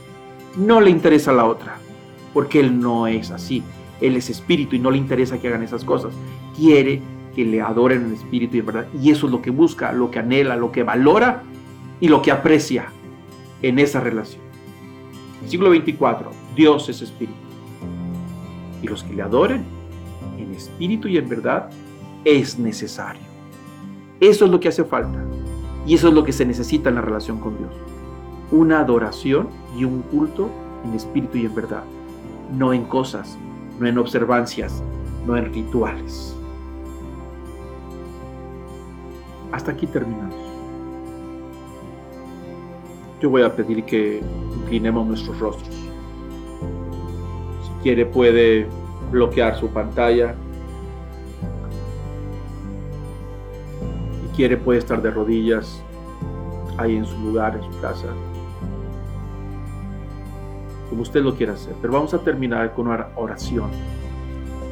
No 0.58 0.82
le 0.82 0.90
interesa 0.90 1.32
la 1.32 1.46
otra, 1.46 1.78
porque 2.34 2.60
Él 2.60 2.80
no 2.80 3.08
es 3.08 3.32
así. 3.32 3.64
Él 4.02 4.16
es 4.18 4.30
espíritu 4.30 4.76
y 4.76 4.80
no 4.80 4.92
le 4.92 4.98
interesa 4.98 5.40
que 5.40 5.48
hagan 5.48 5.64
esas 5.64 5.84
cosas. 5.84 6.14
Quiere 6.56 7.02
que 7.36 7.46
le 7.46 7.62
adoren 7.62 8.06
en 8.06 8.14
espíritu 8.14 8.58
y 8.58 8.60
en 8.60 8.66
verdad. 8.66 8.88
Y 9.02 9.12
eso 9.12 9.28
es 9.28 9.32
lo 9.32 9.42
que 9.42 9.50
busca, 9.50 9.92
lo 9.92 10.10
que 10.12 10.20
anhela, 10.20 10.56
lo 10.56 10.72
que 10.72 10.84
valora 10.84 11.44
y 12.00 12.08
lo 12.08 12.22
que 12.22 12.32
aprecia 12.32 12.88
en 13.62 13.80
esa 13.80 14.00
relación. 14.00 14.42
Siglo 15.48 15.70
24, 15.70 16.32
Dios 16.56 16.90
es 16.90 17.02
espíritu. 17.02 17.38
Y 18.82 18.88
los 18.88 19.04
que 19.04 19.14
le 19.14 19.22
adoren 19.22 19.64
en 20.38 20.54
espíritu 20.54 21.08
y 21.08 21.18
en 21.18 21.30
verdad 21.30 21.70
es 22.24 22.58
necesario. 22.58 23.22
Eso 24.20 24.46
es 24.46 24.52
lo 24.52 24.60
que 24.60 24.70
hace 24.70 24.84
falta. 24.84 25.24
Y 25.86 25.94
eso 25.94 26.08
es 26.08 26.14
lo 26.14 26.24
que 26.24 26.34
se 26.34 26.46
necesita 26.46 26.90
en 26.90 26.96
la 26.96 27.02
relación 27.02 27.40
con 27.40 27.58
Dios. 27.58 27.72
Una 28.52 28.80
adoración 28.80 29.50
y 29.78 29.84
un 29.84 30.02
culto 30.02 30.50
en 30.84 30.94
espíritu 30.94 31.38
y 31.38 31.46
en 31.46 31.54
verdad. 31.54 31.84
No 32.52 32.74
en 32.74 32.86
cosas, 32.86 33.38
no 33.80 33.88
en 33.88 33.98
observancias, 33.98 34.82
no 35.26 35.36
en 35.38 35.54
rituales. 35.54 36.36
Hasta 39.52 39.72
aquí 39.72 39.88
terminamos. 39.88 40.36
Yo 43.22 43.30
voy 43.30 43.42
a 43.44 43.56
pedir 43.56 43.84
que 43.86 44.22
inclinemos 44.62 45.08
nuestros 45.08 45.40
rostros. 45.40 45.76
Si 47.64 47.72
quiere 47.84 48.06
puede 48.06 48.68
bloquear 49.12 49.58
su 49.58 49.70
pantalla. 49.70 50.36
Si 54.22 54.36
quiere 54.36 54.58
puede 54.58 54.80
estar 54.80 55.02
de 55.02 55.12
rodillas 55.12 55.82
ahí 56.78 56.98
en 56.98 57.06
su 57.06 57.18
lugar, 57.20 57.56
en 57.56 57.64
su 57.64 57.80
casa. 57.80 58.08
Como 60.90 61.02
usted 61.02 61.22
lo 61.22 61.36
quiera 61.36 61.54
hacer. 61.54 61.76
Pero 61.82 61.94
vamos 61.94 62.14
a 62.14 62.20
terminar 62.20 62.74
con 62.74 62.88
una 62.88 63.08
oración, 63.16 63.70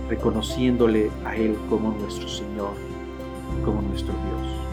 reconociéndole 0.09 1.11
a 1.25 1.35
Él 1.35 1.57
como 1.69 1.91
nuestro 1.91 2.27
Señor, 2.27 2.73
como 3.65 3.81
nuestro 3.81 4.13
Dios. 4.13 4.63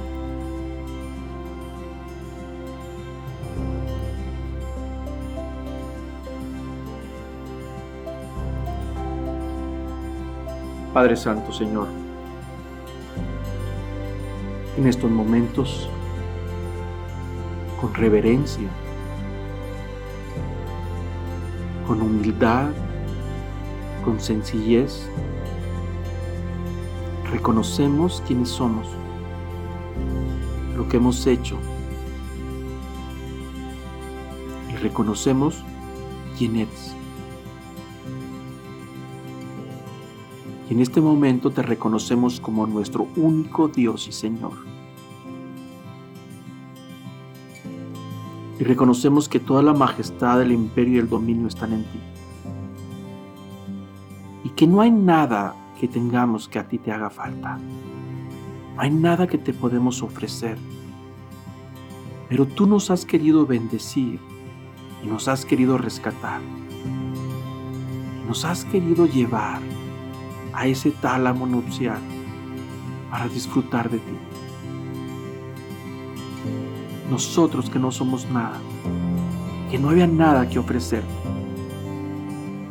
Padre 10.93 11.15
Santo, 11.15 11.53
Señor, 11.53 11.87
en 14.77 14.87
estos 14.89 15.09
momentos, 15.09 15.89
con 17.81 17.95
reverencia, 17.95 18.69
con 21.91 22.03
humildad, 22.03 22.71
con 24.05 24.21
sencillez, 24.21 25.09
reconocemos 27.33 28.23
quiénes 28.29 28.49
somos, 28.49 28.87
lo 30.77 30.89
que 30.89 30.99
hemos 30.99 31.27
hecho 31.27 31.59
y 34.73 34.77
reconocemos 34.77 35.65
quién 36.39 36.59
eres. 36.59 36.95
Y 40.69 40.75
en 40.75 40.81
este 40.81 41.01
momento 41.01 41.51
te 41.51 41.63
reconocemos 41.63 42.39
como 42.39 42.69
nuestro 42.69 43.09
único 43.17 43.67
Dios 43.67 44.07
y 44.07 44.13
Señor. 44.13 44.70
Y 48.61 48.65
reconocemos 48.65 49.27
que 49.27 49.41
toda 49.41 49.63
la 49.63 49.73
majestad, 49.73 50.43
el 50.43 50.53
imperio 50.53 50.97
y 50.97 50.99
el 50.99 51.09
dominio 51.09 51.49
están 51.49 51.73
en 51.73 51.85
ti. 51.85 51.99
Y 54.45 54.51
que 54.51 54.67
no 54.67 54.83
hay 54.83 54.91
nada 54.91 55.57
que 55.81 55.89
tengamos 55.89 56.47
que 56.47 56.59
a 56.59 56.69
ti 56.69 56.77
te 56.77 56.93
haga 56.93 57.09
falta. 57.09 57.59
No 58.75 58.83
hay 58.83 58.91
nada 58.91 59.27
que 59.27 59.39
te 59.39 59.55
podemos 59.55 60.03
ofrecer. 60.03 60.59
Pero 62.29 62.47
tú 62.47 62.67
nos 62.67 62.91
has 62.91 63.07
querido 63.07 63.47
bendecir 63.47 64.21
y 65.03 65.07
nos 65.07 65.27
has 65.27 65.47
querido 65.47 65.79
rescatar. 65.79 66.43
Y 68.23 68.29
nos 68.29 68.45
has 68.45 68.67
querido 68.67 69.07
llevar 69.07 69.63
a 70.53 70.67
ese 70.67 70.91
tálamo 70.91 71.47
nupcial 71.47 72.01
para 73.11 73.27
disfrutar 73.27 73.89
de 73.89 74.01
ti. 74.01 74.30
Nosotros 77.11 77.69
que 77.69 77.79
no 77.79 77.91
somos 77.91 78.27
nada, 78.31 78.59
que 79.71 79.79
no 79.79 79.91
había 79.91 80.07
nada 80.07 80.49
que 80.49 80.59
ofrecer, 80.59 81.03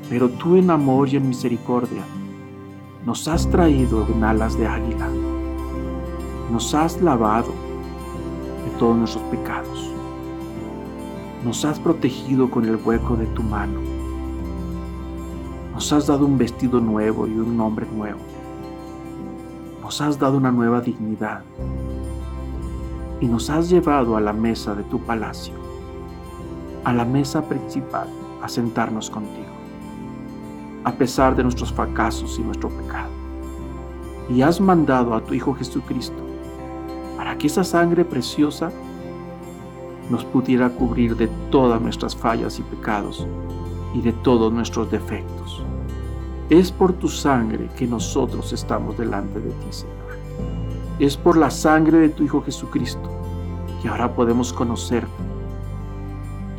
pero 0.09 0.29
tú 0.29 0.55
en 0.55 0.71
amor 0.71 1.09
y 1.09 1.17
en 1.17 1.27
misericordia 1.27 2.03
nos 3.05 3.27
has 3.27 3.49
traído 3.49 4.07
en 4.07 4.23
alas 4.23 4.57
de 4.57 4.65
águila, 4.65 5.09
nos 6.51 6.73
has 6.73 7.01
lavado 7.01 7.53
de 8.65 8.71
todos 8.79 8.97
nuestros 8.97 9.23
pecados, 9.25 9.91
nos 11.43 11.65
has 11.65 11.79
protegido 11.79 12.49
con 12.49 12.65
el 12.65 12.77
hueco 12.77 13.15
de 13.15 13.25
tu 13.27 13.43
mano 13.43 13.89
nos 15.79 15.93
has 15.93 16.07
dado 16.07 16.25
un 16.25 16.37
vestido 16.37 16.81
nuevo 16.81 17.25
y 17.25 17.31
un 17.31 17.55
nombre 17.55 17.87
nuevo. 17.95 18.19
Nos 19.81 20.01
has 20.01 20.19
dado 20.19 20.35
una 20.35 20.51
nueva 20.51 20.81
dignidad. 20.81 21.41
Y 23.21 23.27
nos 23.27 23.49
has 23.49 23.69
llevado 23.69 24.15
a 24.15 24.21
la 24.21 24.33
mesa 24.33 24.75
de 24.75 24.83
tu 24.83 24.99
palacio, 24.99 25.55
a 26.83 26.93
la 26.93 27.05
mesa 27.05 27.41
principal, 27.41 28.07
a 28.41 28.47
sentarnos 28.47 29.09
contigo, 29.09 29.51
a 30.83 30.93
pesar 30.93 31.35
de 31.35 31.43
nuestros 31.43 31.73
fracasos 31.73 32.39
y 32.39 32.41
nuestro 32.41 32.69
pecado. 32.69 33.09
Y 34.29 34.41
has 34.41 34.61
mandado 34.61 35.13
a 35.13 35.21
tu 35.21 35.33
Hijo 35.33 35.53
Jesucristo 35.53 36.23
para 37.17 37.37
que 37.37 37.47
esa 37.47 37.63
sangre 37.63 38.05
preciosa 38.05 38.71
nos 40.09 40.23
pudiera 40.25 40.69
cubrir 40.69 41.15
de 41.15 41.27
todas 41.51 41.81
nuestras 41.81 42.15
fallas 42.15 42.59
y 42.59 42.63
pecados 42.63 43.27
y 43.93 44.01
de 44.01 44.13
todos 44.13 44.51
nuestros 44.51 44.89
defectos. 44.89 45.63
Es 46.49 46.71
por 46.71 46.93
tu 46.93 47.07
sangre 47.07 47.69
que 47.77 47.85
nosotros 47.85 48.53
estamos 48.53 48.97
delante 48.97 49.39
de 49.39 49.49
ti, 49.49 49.67
Señor. 49.69 49.98
Es 50.99 51.15
por 51.15 51.37
la 51.37 51.49
sangre 51.49 51.97
de 51.97 52.09
tu 52.09 52.23
Hijo 52.23 52.41
Jesucristo 52.41 53.09
que 53.81 53.87
ahora 53.87 54.13
podemos 54.13 54.51
conocerte 54.51 55.09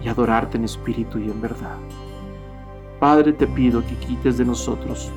y 0.03 0.09
adorarte 0.09 0.57
en 0.57 0.65
espíritu 0.65 1.19
y 1.19 1.31
en 1.31 1.43
verdad. 1.43 1.77
Padre, 2.99 3.35
te 3.35 3.47
pido 3.47 3.83
que 3.87 3.95
quites 3.97 4.39
de 4.39 4.47
nosotros 4.47 5.11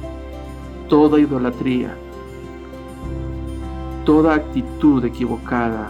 toda 0.90 1.22
idolatría, 1.22 1.96
toda 4.04 4.36
actitud 4.36 5.06
equivocada 5.06 5.90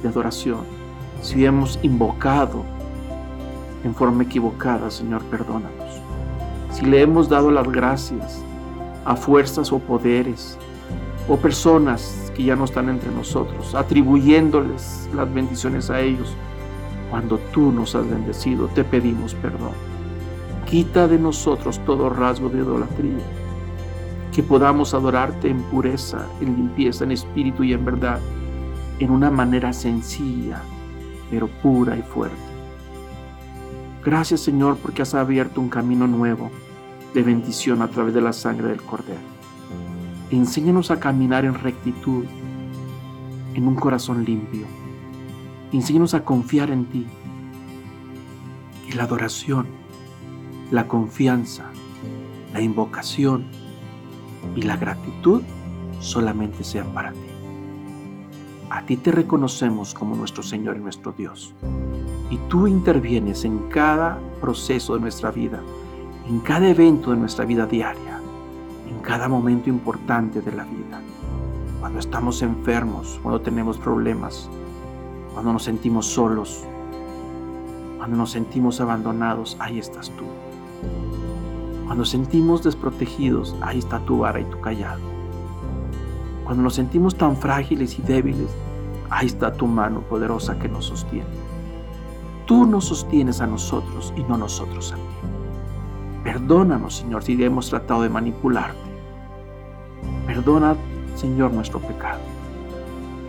de 0.00 0.08
adoración. 0.08 0.60
Si 1.22 1.44
hemos 1.44 1.76
invocado 1.82 2.62
en 3.82 3.96
forma 3.96 4.22
equivocada, 4.22 4.92
Señor, 4.92 5.24
perdónanos. 5.24 6.00
Si 6.70 6.86
le 6.86 7.02
hemos 7.02 7.28
dado 7.28 7.50
las 7.50 7.66
gracias 7.66 8.40
a 9.04 9.16
fuerzas 9.16 9.72
o 9.72 9.80
poderes 9.80 10.56
o 11.28 11.36
personas 11.36 12.19
que 12.34 12.44
ya 12.44 12.56
no 12.56 12.64
están 12.64 12.88
entre 12.88 13.10
nosotros, 13.10 13.74
atribuyéndoles 13.74 15.08
las 15.14 15.32
bendiciones 15.32 15.90
a 15.90 16.00
ellos, 16.00 16.34
cuando 17.10 17.38
tú 17.52 17.72
nos 17.72 17.94
has 17.94 18.08
bendecido, 18.08 18.68
te 18.68 18.84
pedimos 18.84 19.34
perdón. 19.34 19.72
Quita 20.66 21.08
de 21.08 21.18
nosotros 21.18 21.80
todo 21.84 22.08
rasgo 22.08 22.48
de 22.48 22.58
idolatría, 22.58 23.24
que 24.32 24.42
podamos 24.42 24.94
adorarte 24.94 25.48
en 25.48 25.60
pureza, 25.62 26.26
en 26.40 26.54
limpieza, 26.54 27.04
en 27.04 27.12
espíritu 27.12 27.64
y 27.64 27.72
en 27.72 27.84
verdad, 27.84 28.20
en 29.00 29.10
una 29.10 29.30
manera 29.30 29.72
sencilla, 29.72 30.62
pero 31.30 31.48
pura 31.48 31.96
y 31.96 32.02
fuerte. 32.02 32.36
Gracias 34.04 34.40
Señor 34.40 34.76
porque 34.76 35.02
has 35.02 35.14
abierto 35.14 35.60
un 35.60 35.68
camino 35.68 36.06
nuevo 36.06 36.50
de 37.12 37.22
bendición 37.22 37.82
a 37.82 37.88
través 37.88 38.14
de 38.14 38.20
la 38.20 38.32
sangre 38.32 38.68
del 38.68 38.82
Cordero. 38.82 39.39
Enséñanos 40.30 40.90
a 40.90 41.00
caminar 41.00 41.44
en 41.44 41.54
rectitud, 41.54 42.24
en 43.54 43.66
un 43.66 43.74
corazón 43.74 44.24
limpio. 44.24 44.66
Enséñanos 45.72 46.14
a 46.14 46.24
confiar 46.24 46.70
en 46.70 46.86
ti. 46.86 47.06
Que 48.88 48.94
la 48.96 49.04
adoración, 49.04 49.66
la 50.70 50.86
confianza, 50.86 51.64
la 52.52 52.60
invocación 52.60 53.44
y 54.56 54.62
la 54.62 54.76
gratitud 54.76 55.42
solamente 56.00 56.64
sean 56.64 56.92
para 56.92 57.12
ti. 57.12 57.18
A 58.70 58.86
ti 58.86 58.96
te 58.96 59.12
reconocemos 59.12 59.94
como 59.94 60.16
nuestro 60.16 60.42
Señor 60.42 60.76
y 60.76 60.80
nuestro 60.80 61.12
Dios 61.12 61.54
y 62.30 62.38
tú 62.48 62.66
intervienes 62.66 63.44
en 63.44 63.58
cada 63.68 64.18
proceso 64.40 64.94
de 64.94 65.00
nuestra 65.00 65.30
vida, 65.30 65.60
en 66.28 66.38
cada 66.40 66.68
evento 66.68 67.10
de 67.10 67.16
nuestra 67.16 67.44
vida 67.44 67.66
diaria, 67.66 68.09
cada 69.02 69.28
momento 69.28 69.68
importante 69.68 70.40
de 70.40 70.52
la 70.52 70.64
vida. 70.64 71.00
cuando 71.80 71.98
estamos 71.98 72.42
enfermos, 72.42 73.18
cuando 73.22 73.40
tenemos 73.40 73.78
problemas, 73.78 74.50
cuando 75.32 75.54
nos 75.54 75.62
sentimos 75.62 76.04
solos, 76.04 76.64
cuando 77.96 78.18
nos 78.18 78.32
sentimos 78.32 78.80
abandonados, 78.82 79.56
ahí 79.58 79.78
estás 79.78 80.10
tú. 80.10 80.24
Cuando 81.86 82.04
sentimos 82.04 82.62
desprotegidos, 82.62 83.56
ahí 83.62 83.78
está 83.78 83.98
tu 84.00 84.18
vara 84.18 84.40
y 84.40 84.44
tu 84.44 84.60
callado. 84.60 85.00
Cuando 86.44 86.62
nos 86.62 86.74
sentimos 86.74 87.14
tan 87.16 87.36
frágiles 87.36 87.98
y 87.98 88.02
débiles, 88.02 88.50
ahí 89.08 89.26
está 89.26 89.52
tu 89.52 89.66
mano 89.66 90.00
poderosa 90.02 90.58
que 90.58 90.68
nos 90.68 90.86
sostiene. 90.86 91.28
Tú 92.46 92.66
nos 92.66 92.86
sostienes 92.86 93.40
a 93.40 93.46
nosotros 93.46 94.12
y 94.16 94.22
no 94.24 94.36
nosotros 94.36 94.92
a 94.92 94.96
ti. 94.96 95.02
Perdónanos, 96.24 96.96
Señor, 96.96 97.22
si 97.22 97.42
hemos 97.42 97.70
tratado 97.70 98.02
de 98.02 98.08
manipularte. 98.08 98.79
Perdona, 100.40 100.74
Señor, 101.16 101.52
nuestro 101.52 101.80
pecado. 101.80 102.22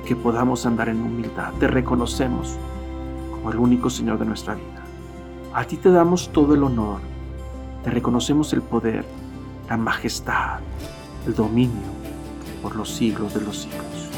Que 0.05 0.15
podamos 0.15 0.65
andar 0.65 0.87
en 0.87 1.01
humildad. 1.01 1.51
Te 1.59 1.67
reconocemos 1.67 2.55
como 3.31 3.51
el 3.51 3.57
único 3.57 3.89
Señor 3.89 4.17
de 4.17 4.23
nuestra 4.23 4.55
vida. 4.55 4.81
A 5.53 5.65
ti 5.65 5.75
te 5.75 5.91
damos 5.91 6.29
todo 6.31 6.55
el 6.55 6.63
honor. 6.63 7.01
Te 7.83 7.89
reconocemos 7.89 8.53
el 8.53 8.61
poder, 8.61 9.03
la 9.67 9.75
majestad, 9.75 10.61
el 11.27 11.35
dominio 11.35 11.91
por 12.63 12.77
los 12.77 12.89
siglos 12.89 13.33
de 13.33 13.41
los 13.41 13.57
siglos. 13.57 14.09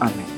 Amén. 0.00 0.29